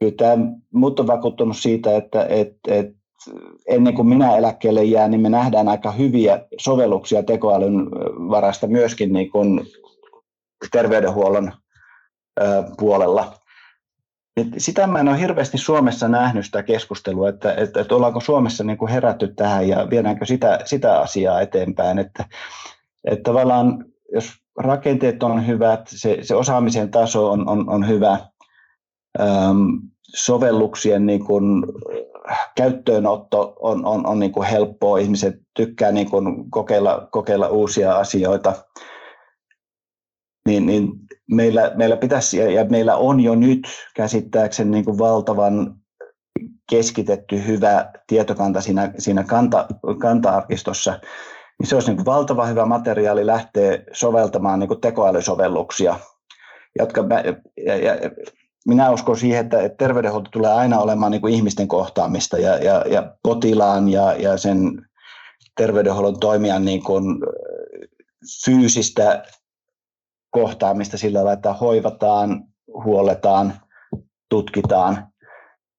kyllä 0.00 0.14
tämä 0.16 0.46
mut 0.74 1.00
on 1.00 1.06
vakuuttunut 1.06 1.56
siitä, 1.56 1.96
että 1.96 2.26
et, 2.28 2.52
et 2.68 2.86
ennen 3.68 3.94
kuin 3.94 4.08
minä 4.08 4.36
eläkkeelle 4.36 4.84
jään, 4.84 5.10
niin 5.10 5.20
me 5.20 5.28
nähdään 5.28 5.68
aika 5.68 5.90
hyviä 5.90 6.46
sovelluksia 6.60 7.22
tekoälyn 7.22 7.90
varasta 8.30 8.66
myöskin 8.66 9.12
niin 9.12 9.30
kuin 9.30 9.60
terveydenhuollon 10.72 11.52
puolella. 12.78 13.34
Et 14.36 14.46
sitä 14.58 14.86
mä 14.86 15.00
en 15.00 15.08
ole 15.08 15.20
hirveästi 15.20 15.58
Suomessa 15.58 16.08
nähnyt 16.08 16.44
sitä 16.44 16.62
keskustelua, 16.62 17.28
että, 17.28 17.54
että, 17.54 17.80
että 17.80 17.94
ollaanko 17.94 18.20
Suomessa 18.20 18.64
niin 18.64 18.78
kuin 18.78 18.90
herätty 18.90 19.28
tähän 19.28 19.68
ja 19.68 19.90
viedäänkö 19.90 20.26
sitä, 20.26 20.58
sitä 20.64 21.00
asiaa 21.00 21.40
eteenpäin. 21.40 21.98
Että, 21.98 22.24
että 23.04 23.22
tavallaan 23.22 23.84
jos 24.12 24.32
rakenteet 24.58 25.22
on 25.22 25.46
hyvät, 25.46 25.80
se, 25.86 26.18
se 26.22 26.34
osaamisen 26.34 26.90
taso 26.90 27.30
on, 27.30 27.48
on, 27.48 27.70
on 27.70 27.88
hyvä, 27.88 28.18
äm, 29.20 29.80
sovelluksien 30.14 31.06
niin 31.06 31.24
kuin, 31.24 31.64
käyttöönotto 32.56 33.56
on, 33.60 33.86
on, 33.86 34.06
on 34.06 34.18
niin 34.18 34.32
kuin 34.32 34.48
helppoa, 34.48 34.98
ihmiset 34.98 35.34
tykkää 35.54 35.92
niin 35.92 36.10
kuin 36.10 36.50
kokeilla, 36.50 37.08
kokeilla 37.10 37.48
uusia 37.48 37.96
asioita, 37.96 38.52
niin, 40.48 40.66
niin 40.66 40.92
meillä, 41.30 41.72
meillä 41.74 41.96
pitäisi, 41.96 42.54
ja 42.54 42.64
meillä 42.64 42.96
on 42.96 43.20
jo 43.20 43.34
nyt 43.34 43.68
käsittääkseni 43.94 44.70
niin 44.70 44.84
kuin 44.84 44.98
valtavan 44.98 45.74
keskitetty 46.70 47.46
hyvä 47.46 47.90
tietokanta 48.06 48.60
siinä, 48.60 48.92
siinä 48.98 49.24
kanta, 49.24 49.66
kanta-arkistossa, 50.00 51.00
niin 51.58 51.66
se 51.66 51.76
olisi 51.76 51.88
niin 51.88 51.96
kuin 51.96 52.06
valtava 52.06 52.46
hyvä 52.46 52.66
materiaali 52.66 53.26
lähteä 53.26 53.78
soveltamaan 53.92 54.58
niin 54.58 54.68
kuin 54.68 54.80
tekoälysovelluksia, 54.80 55.98
jotka, 56.78 57.04
ja, 57.66 57.76
ja, 57.76 57.94
minä 58.66 58.90
uskon 58.90 59.16
siihen, 59.16 59.40
että 59.40 59.68
terveydenhuolto 59.68 60.30
tulee 60.30 60.52
aina 60.52 60.78
olemaan 60.78 61.12
niin 61.12 61.20
kuin 61.20 61.34
ihmisten 61.34 61.68
kohtaamista 61.68 62.38
ja, 62.38 62.56
ja, 62.56 62.84
ja 62.90 63.16
potilaan 63.22 63.88
ja, 63.88 64.12
ja 64.12 64.36
sen 64.36 64.86
terveydenhuollon 65.56 66.20
toimijan 66.20 66.64
niin 66.64 66.82
kuin 66.82 67.04
fyysistä 68.44 69.24
kohtaamista 70.34 70.98
sillä 70.98 71.16
lailla, 71.16 71.32
että 71.32 71.52
hoivataan, 71.52 72.44
huoletaan, 72.84 73.54
tutkitaan. 74.28 75.06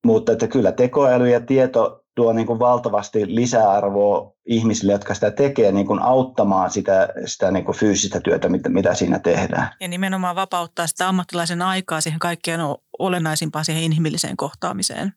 Mutta 0.06 0.32
että 0.32 0.48
kyllä 0.48 0.72
tekoäly 0.72 1.30
ja 1.30 1.40
tieto 1.40 2.02
tuo 2.16 2.34
niin 2.34 2.48
kuin 2.48 2.60
valtavasti 2.60 3.36
lisäarvoa 3.36 4.32
ihmisille, 4.46 4.92
jotka 4.92 5.14
sitä 5.14 5.32
tekee 5.32 5.72
niin 5.72 5.88
kuin 5.88 6.00
auttamaan 6.00 6.72
sitä, 6.72 7.10
sitä 7.26 7.52
niin 7.52 7.66
kuin 7.66 7.78
fyysistä 7.78 8.20
työtä, 8.20 8.50
mitä, 8.50 8.70
mitä 8.70 8.94
siinä 8.94 9.20
tehdään. 9.20 9.70
Ja 9.82 9.88
nimenomaan 9.88 10.36
vapauttaa 10.36 10.88
sitä 10.88 11.08
ammattilaisen 11.08 11.62
aikaa 11.62 12.02
siihen 12.02 12.20
kaikkein 12.20 12.60
olennaisimpaan 13.00 13.66
siihen 13.66 13.84
inhimilliseen 13.84 14.38
kohtaamiseen. 14.38 15.14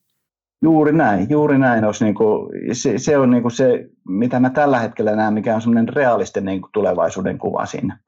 Juuri 0.62 0.92
näin, 0.92 1.27
juuri 1.31 1.59
näin. 1.59 1.85
Olisi 1.85 2.05
niin 2.05 2.14
kuin, 2.14 2.48
se, 2.72 2.98
se 2.98 3.18
on 3.18 3.31
niin 3.31 3.42
kuin 3.42 3.53
se, 3.53 3.85
mitä 4.09 4.40
mä 4.40 4.51
tällä 4.51 4.79
hetkellä 4.79 5.16
näen, 5.16 5.35
mikä 5.35 5.55
on 5.55 5.61
semmoinen 5.61 5.88
realistinen 5.88 6.46
niin 6.46 6.61
kuin 6.61 6.72
tulevaisuuden 6.72 7.38
kuva 7.38 7.66
siinä. 7.66 7.98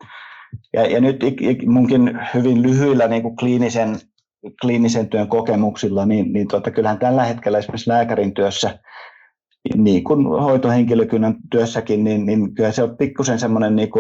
Ja, 0.73 0.87
ja 0.87 1.01
nyt 1.01 1.17
munkin 1.67 2.19
hyvin 2.35 2.63
lyhyillä 2.63 3.09
niin 3.09 3.23
kuin 3.23 3.37
kliinisen 3.37 3.97
kliinisen 4.63 5.09
työn 5.09 5.29
kokemuksilla, 5.29 6.07
niin, 6.07 6.33
niin 6.33 6.49
tuota, 6.49 6.71
kyllähän 6.71 6.99
tällä 6.99 7.25
hetkellä 7.25 7.59
esimerkiksi 7.59 7.91
lääkärin 7.91 8.35
työssä, 8.35 8.79
niin 9.77 10.05
kuin 10.05 10.27
hoitohenkilökunnan 10.27 11.37
työssäkin, 11.51 12.05
niin, 12.05 12.27
niin 12.27 12.55
kyllä 12.55 12.73
se 12.73 12.83
on 12.83 12.97
pikkusen 12.97 13.39
semmoinen 13.39 13.77
niin 13.77 13.91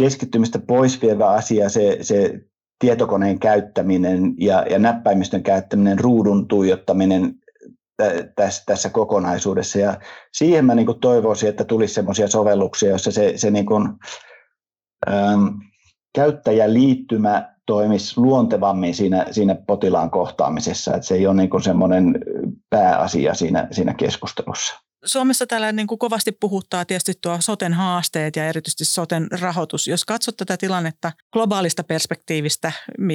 keskittymistä 0.00 0.58
pois 0.58 1.02
vievä 1.02 1.28
asia 1.28 1.68
se, 1.68 1.98
se 2.00 2.40
tietokoneen 2.78 3.38
käyttäminen 3.38 4.34
ja, 4.38 4.64
ja 4.70 4.78
näppäimistön 4.78 5.42
käyttäminen, 5.42 5.98
ruudun 5.98 6.48
tuijottaminen 6.48 7.34
tässä, 8.36 8.62
tässä 8.66 8.90
kokonaisuudessa. 8.90 9.78
Ja 9.78 10.00
siihen 10.32 10.64
mä 10.64 10.74
niin 10.74 10.86
kuin 10.86 11.00
toivoisin, 11.00 11.48
että 11.48 11.64
tulisi 11.64 11.94
sellaisia 11.94 12.28
sovelluksia, 12.28 12.88
joissa 12.88 13.10
se, 13.10 13.32
se 13.36 13.50
niin 13.50 13.66
kuin, 13.66 13.88
ähm, 15.10 15.46
käyttäjäliittymä 16.14 17.54
toimisi 17.66 18.20
luontevammin 18.20 18.94
siinä, 18.94 19.26
siinä 19.30 19.56
potilaan 19.66 20.10
kohtaamisessa, 20.10 20.94
että 20.94 21.06
se 21.06 21.14
ei 21.14 21.26
ole 21.26 21.36
niin 21.36 21.62
semmoinen 21.62 22.18
pääasia 22.70 23.34
siinä, 23.34 23.68
siinä 23.70 23.94
keskustelussa. 23.94 24.74
Suomessa 25.04 25.46
täällä 25.46 25.72
niin 25.72 25.86
kuin 25.86 25.98
kovasti 25.98 26.32
puhuttaa 26.32 26.84
tietysti 26.84 27.12
tuo 27.22 27.36
soten 27.40 27.72
haasteet 27.72 28.36
ja 28.36 28.48
erityisesti 28.48 28.84
soten 28.84 29.26
rahoitus. 29.40 29.86
Jos 29.86 30.04
katsot 30.04 30.36
tätä 30.36 30.56
tilannetta 30.56 31.12
globaalista 31.32 31.84
perspektiivistä, 31.84 32.72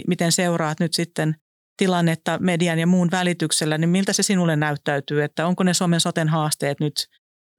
miten 0.07 0.31
seuraat 0.31 0.79
nyt 0.79 0.93
sitten 0.93 1.35
tilannetta 1.77 2.37
median 2.41 2.79
ja 2.79 2.87
muun 2.87 3.07
välityksellä, 3.11 3.77
niin 3.77 3.89
miltä 3.89 4.13
se 4.13 4.23
sinulle 4.23 4.55
näyttäytyy, 4.55 5.23
että 5.23 5.47
onko 5.47 5.63
ne 5.63 5.73
Suomen 5.73 5.99
soten 5.99 6.29
haasteet 6.29 6.79
nyt 6.79 6.93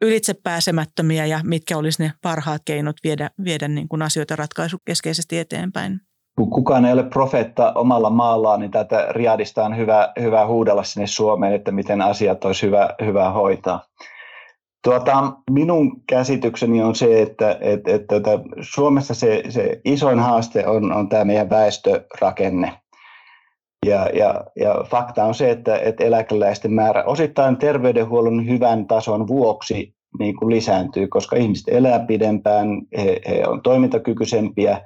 ylitse 0.02 0.34
pääsemättömiä 0.34 1.26
ja 1.26 1.40
mitkä 1.44 1.76
olisi 1.76 2.02
ne 2.02 2.12
parhaat 2.22 2.62
keinot 2.64 2.96
viedä, 3.04 3.30
viedä 3.44 3.68
niin 3.68 3.88
kuin 3.88 4.02
asioita 4.02 4.36
ratkaisukeskeisesti 4.36 5.38
eteenpäin? 5.38 6.00
kun 6.36 6.50
kukaan 6.50 6.84
ei 6.84 6.92
ole 6.92 7.02
profeetta 7.02 7.72
omalla 7.74 8.10
maallaan, 8.10 8.60
niin 8.60 8.70
tätä 8.70 9.06
Riadista 9.10 9.64
on 9.64 9.76
hyvä, 9.76 10.12
hyvä 10.20 10.46
huudella 10.46 10.82
sinne 10.82 11.06
Suomeen, 11.06 11.52
että 11.52 11.72
miten 11.72 12.02
asiat 12.02 12.44
olisi 12.44 12.66
hyvä, 12.66 12.88
hyvä 13.04 13.30
hoitaa. 13.30 13.84
Tuota, 14.84 15.32
minun 15.50 16.02
käsitykseni 16.08 16.82
on 16.82 16.94
se, 16.94 17.22
että, 17.22 17.58
että, 17.60 17.94
että, 17.94 18.16
että 18.16 18.30
Suomessa 18.60 19.14
se, 19.14 19.42
se 19.48 19.80
isoin 19.84 20.18
haaste 20.18 20.66
on, 20.66 20.92
on 20.92 21.08
tämä 21.08 21.24
meidän 21.24 21.50
väestörakenne. 21.50 22.72
Ja, 23.86 24.08
ja, 24.14 24.44
ja 24.56 24.84
fakta 24.90 25.24
on 25.24 25.34
se, 25.34 25.50
että, 25.50 25.78
että 25.78 26.04
eläkeläisten 26.04 26.72
määrä 26.72 27.04
osittain 27.04 27.56
terveydenhuollon 27.56 28.48
hyvän 28.48 28.86
tason 28.86 29.28
vuoksi 29.28 29.94
niin 30.18 30.36
kuin 30.36 30.50
lisääntyy, 30.50 31.08
koska 31.08 31.36
ihmiset 31.36 31.68
elää 31.68 31.98
pidempään, 31.98 32.68
he, 32.96 33.20
he 33.28 33.42
on 33.46 33.62
toimintakykyisempiä, 33.62 34.80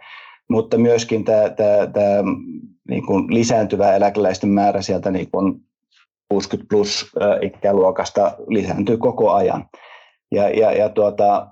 mutta 0.50 0.78
myöskin 0.78 1.24
tämä, 1.24 1.50
tämä, 1.50 1.86
tämä 1.92 2.22
niin 2.88 3.06
kuin 3.06 3.34
lisääntyvä 3.34 3.94
eläkeläisten 3.94 4.50
määrä 4.50 4.82
sieltä 4.82 5.10
niin 5.10 5.30
kuin 5.30 5.60
60 6.28 6.68
plus 6.70 7.12
ikäluokasta 7.42 8.34
lisääntyy 8.48 8.96
koko 8.96 9.32
ajan. 9.32 9.64
Ja, 10.32 10.48
ja, 10.48 10.72
ja 10.72 10.88
tuota, 10.88 11.46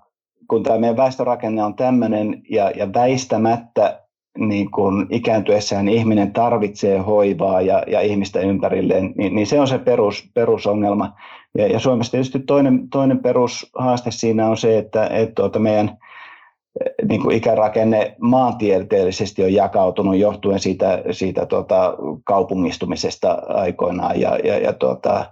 kun 0.48 0.62
tämä 0.62 0.78
meidän 0.78 0.96
väestörakenne 0.96 1.64
on 1.64 1.74
tämmöinen 1.74 2.42
ja, 2.50 2.70
ja 2.70 2.92
väistämättä 2.92 4.07
niin 4.38 4.70
kun 4.70 5.06
ikääntyessään 5.10 5.88
ihminen 5.88 6.32
tarvitsee 6.32 6.98
hoivaa 6.98 7.60
ja, 7.60 7.82
ja 7.86 8.00
ihmistä 8.00 8.40
ympärilleen, 8.40 9.12
niin, 9.16 9.34
niin 9.34 9.46
se 9.46 9.60
on 9.60 9.68
se 9.68 9.78
perus, 9.78 10.30
perusongelma. 10.34 11.12
Ja, 11.58 11.66
ja 11.66 11.78
Suomessa 11.78 12.10
tietysti 12.10 12.38
toinen, 12.38 12.88
toinen 12.88 13.18
perushaaste 13.18 14.10
siinä 14.10 14.48
on 14.48 14.56
se, 14.56 14.78
että, 14.78 15.06
että 15.06 15.34
tuota 15.34 15.58
meidän 15.58 15.98
niin 17.08 17.22
kuin 17.22 17.36
ikärakenne 17.36 18.16
maantieteellisesti 18.20 19.44
on 19.44 19.52
jakautunut 19.52 20.16
johtuen 20.16 20.60
siitä, 20.60 21.02
siitä 21.10 21.46
tuota, 21.46 21.94
kaupungistumisesta 22.24 23.42
aikoinaan 23.48 24.20
ja, 24.20 24.38
ja, 24.44 24.58
ja 24.58 24.72
tuota, 24.72 25.24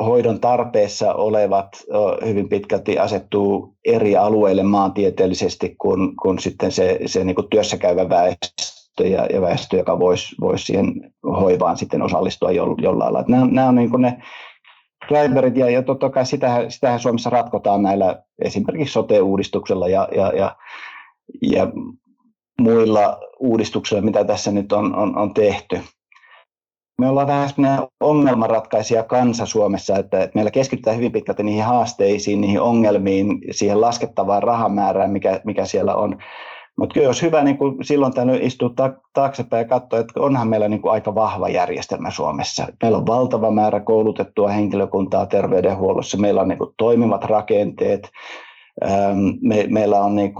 hoidon 0.00 0.40
tarpeessa 0.40 1.14
olevat 1.14 1.68
hyvin 2.26 2.48
pitkälti 2.48 2.98
asettuu 2.98 3.76
eri 3.84 4.16
alueille 4.16 4.62
maantieteellisesti 4.62 5.76
kuin, 5.78 6.16
kuin 6.16 6.38
sitten 6.38 6.72
se, 6.72 6.98
se 7.06 7.24
niin 7.24 7.34
kuin 7.34 7.48
työssä 7.50 7.76
käyvä 7.76 8.08
väestö 8.08 9.06
ja, 9.08 9.26
ja 9.26 9.40
väestö, 9.40 9.76
joka 9.76 9.98
voisi, 9.98 10.36
voisi 10.40 10.64
siihen 10.64 11.12
hoivaan 11.40 11.76
sitten 11.76 12.02
osallistua 12.02 12.52
jollain 12.52 12.98
lailla. 12.98 13.24
Nämä, 13.28 13.46
nämä 13.50 13.68
on 13.68 13.74
niin 13.74 13.90
kuin 13.90 14.02
ne 14.02 14.22
driverit 15.08 15.56
ja, 15.56 15.70
ja 15.70 15.82
totta 15.82 16.10
kai 16.10 16.26
sitähän, 16.26 16.70
sitähän 16.70 17.00
Suomessa 17.00 17.30
ratkotaan 17.30 17.82
näillä 17.82 18.22
esimerkiksi 18.44 18.92
sote-uudistuksella 18.92 19.88
ja, 19.88 20.08
ja, 20.16 20.32
ja, 20.36 20.56
ja 21.42 21.66
muilla 22.60 23.20
uudistuksilla, 23.40 24.02
mitä 24.02 24.24
tässä 24.24 24.50
nyt 24.50 24.72
on, 24.72 24.96
on, 24.96 25.18
on 25.18 25.34
tehty. 25.34 25.80
Me 26.98 27.08
ollaan 27.08 27.26
vähän 27.26 27.48
ongelmanratkaisija 28.00 29.02
kansa 29.02 29.46
Suomessa, 29.46 29.96
että, 29.96 30.28
meillä 30.34 30.50
keskitytään 30.50 30.96
hyvin 30.96 31.12
pitkälti 31.12 31.42
niihin 31.42 31.64
haasteisiin, 31.64 32.40
niihin 32.40 32.60
ongelmiin, 32.60 33.38
siihen 33.50 33.80
laskettavaan 33.80 34.42
rahamäärään, 34.42 35.10
mikä, 35.10 35.40
mikä 35.44 35.64
siellä 35.64 35.94
on. 35.94 36.18
Mutta 36.78 36.94
kyllä 36.94 37.08
olisi 37.08 37.26
hyvä 37.26 37.44
niin 37.44 37.58
kuin 37.58 37.84
silloin 37.84 38.12
tällöin 38.12 38.42
istua 38.42 38.70
taaksepäin 39.12 39.62
ja 39.62 39.68
katsoa, 39.68 39.98
että 39.98 40.20
onhan 40.20 40.48
meillä 40.48 40.68
niin 40.68 40.80
aika 40.84 41.14
vahva 41.14 41.48
järjestelmä 41.48 42.10
Suomessa. 42.10 42.66
Meillä 42.82 42.98
on 42.98 43.06
valtava 43.06 43.50
määrä 43.50 43.80
koulutettua 43.80 44.48
henkilökuntaa 44.48 45.26
terveydenhuollossa, 45.26 46.18
meillä 46.18 46.40
on 46.40 46.48
niin 46.48 46.58
toimivat 46.76 47.24
rakenteet, 47.24 48.10
me, 49.40 49.66
meillä 49.68 50.00
on 50.00 50.16
niin 50.16 50.34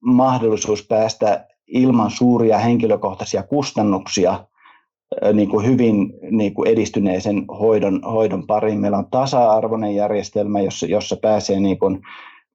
mahdollisuus 0.00 0.86
päästä 0.88 1.46
ilman 1.66 2.10
suuria 2.10 2.58
henkilökohtaisia 2.58 3.42
kustannuksia 3.42 4.44
niin 5.32 5.48
kuin 5.48 5.66
hyvin 5.66 6.12
niin 6.30 6.54
kuin 6.54 6.68
edistyneisen 6.68 7.44
hoidon, 7.46 8.02
hoidon 8.02 8.46
pariin. 8.46 8.80
Meillä 8.80 8.98
on 8.98 9.10
tasa-arvoinen 9.10 9.94
järjestelmä, 9.94 10.60
jossa, 10.60 10.86
jossa 10.86 11.16
pääsee 11.16 11.60
niin 11.60 11.78
kuin 11.78 12.00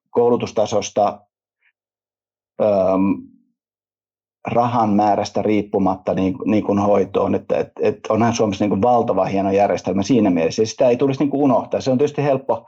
koulutustasosta 0.09 1.21
ähm, 2.61 3.11
rahan 4.47 4.89
määrästä 4.89 5.41
riippumatta 5.41 6.13
niin, 6.13 6.35
niin 6.45 6.63
kuin 6.63 6.79
hoitoon. 6.79 7.35
Että, 7.35 7.57
et, 7.57 7.71
et 7.81 7.99
onhan 8.09 8.33
Suomessa 8.33 8.63
niin 8.63 8.69
kuin 8.69 8.81
valtava 8.81 9.25
hieno 9.25 9.51
järjestelmä 9.51 10.03
siinä 10.03 10.29
mielessä. 10.29 10.61
Ja 10.61 10.65
sitä 10.65 10.89
ei 10.89 10.97
tulisi 10.97 11.19
niin 11.19 11.29
kuin 11.29 11.41
unohtaa. 11.41 11.81
Se 11.81 11.91
on 11.91 11.97
tietysti 11.97 12.23
helppo, 12.23 12.65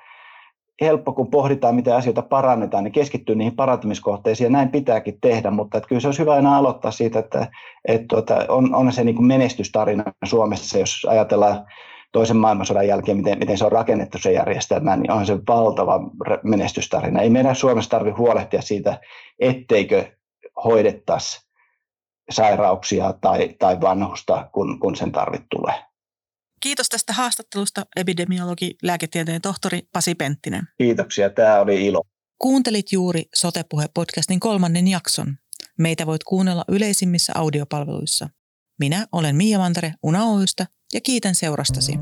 helppo, 0.82 1.14
kun 1.14 1.32
pohditaan, 1.32 1.76
miten 1.76 1.96
asioita 1.96 2.22
parannetaan, 2.22 2.84
niin 2.84 2.92
keskittyy 2.92 3.36
niihin 3.36 3.56
parantamiskohteisiin, 3.56 4.46
ja 4.46 4.52
näin 4.52 4.70
pitääkin 4.70 5.18
tehdä, 5.22 5.52
mutta 5.52 5.78
että 5.78 5.88
kyllä 5.88 6.02
se 6.02 6.08
olisi 6.08 6.22
hyvä 6.22 6.34
aina 6.34 6.58
aloittaa 6.58 6.92
siitä, 6.92 7.20
että, 7.20 7.48
että 7.88 8.06
tuota, 8.08 8.46
on, 8.48 8.76
on 8.76 8.94
se 8.94 9.04
niin 9.04 9.16
kuin 9.16 9.28
menestystarina 9.28 10.04
Suomessa, 10.26 10.80
jos 10.80 11.08
ajatellaan 11.10 11.66
toisen 12.12 12.38
maailmansodan 12.38 12.88
jälkeen, 12.88 13.18
miten, 13.18 13.40
miten 13.40 13.58
se 13.58 13.66
on 13.66 13.72
rakennettu 13.72 14.18
se 14.18 14.32
järjestelmä, 14.32 14.96
niin 14.96 15.12
on 15.12 15.26
se 15.26 15.38
valtava 15.48 16.00
menestystarina. 16.44 17.22
Ei 17.22 17.30
meidän 17.30 17.56
Suomessa 17.56 17.90
tarvitse 17.90 18.18
huolehtia 18.18 18.62
siitä, 18.62 19.00
etteikö 19.40 20.06
hoidettaisi 20.64 21.50
sairauksia 22.30 23.14
tai, 23.22 23.56
tai 23.60 23.82
vanhusta, 23.82 24.50
kun, 24.52 24.80
kun 24.80 24.96
sen 24.96 25.12
tarvit 25.12 25.44
tulee. 25.50 25.89
Kiitos 26.60 26.90
tästä 26.90 27.14
haastattelusta 27.14 27.86
epidemiologi, 27.96 28.76
lääketieteen 28.84 29.42
tohtori 29.42 29.82
Pasi 29.94 30.16
Penttinen. 30.16 30.68
Kiitoksia, 30.78 31.30
tämä 31.30 31.60
oli 31.60 31.86
ilo. 31.86 32.02
Kuuntelit 32.38 32.92
juuri 32.92 33.24
Sotepuhe-podcastin 33.38 34.40
kolmannen 34.40 34.88
jakson. 34.88 35.38
Meitä 35.78 36.06
voit 36.06 36.24
kuunnella 36.24 36.66
yleisimmissä 36.68 37.34
audiopalveluissa. 37.36 38.30
Minä 38.80 39.08
olen 39.12 39.36
Mia 39.36 39.58
Mantare 39.58 39.94
Una 40.04 40.26
Oystä 40.26 40.66
ja 40.94 41.02
kiitän 41.02 41.36
seurastasi. 41.36 41.94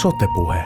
Sotepuhe. 0.00 0.64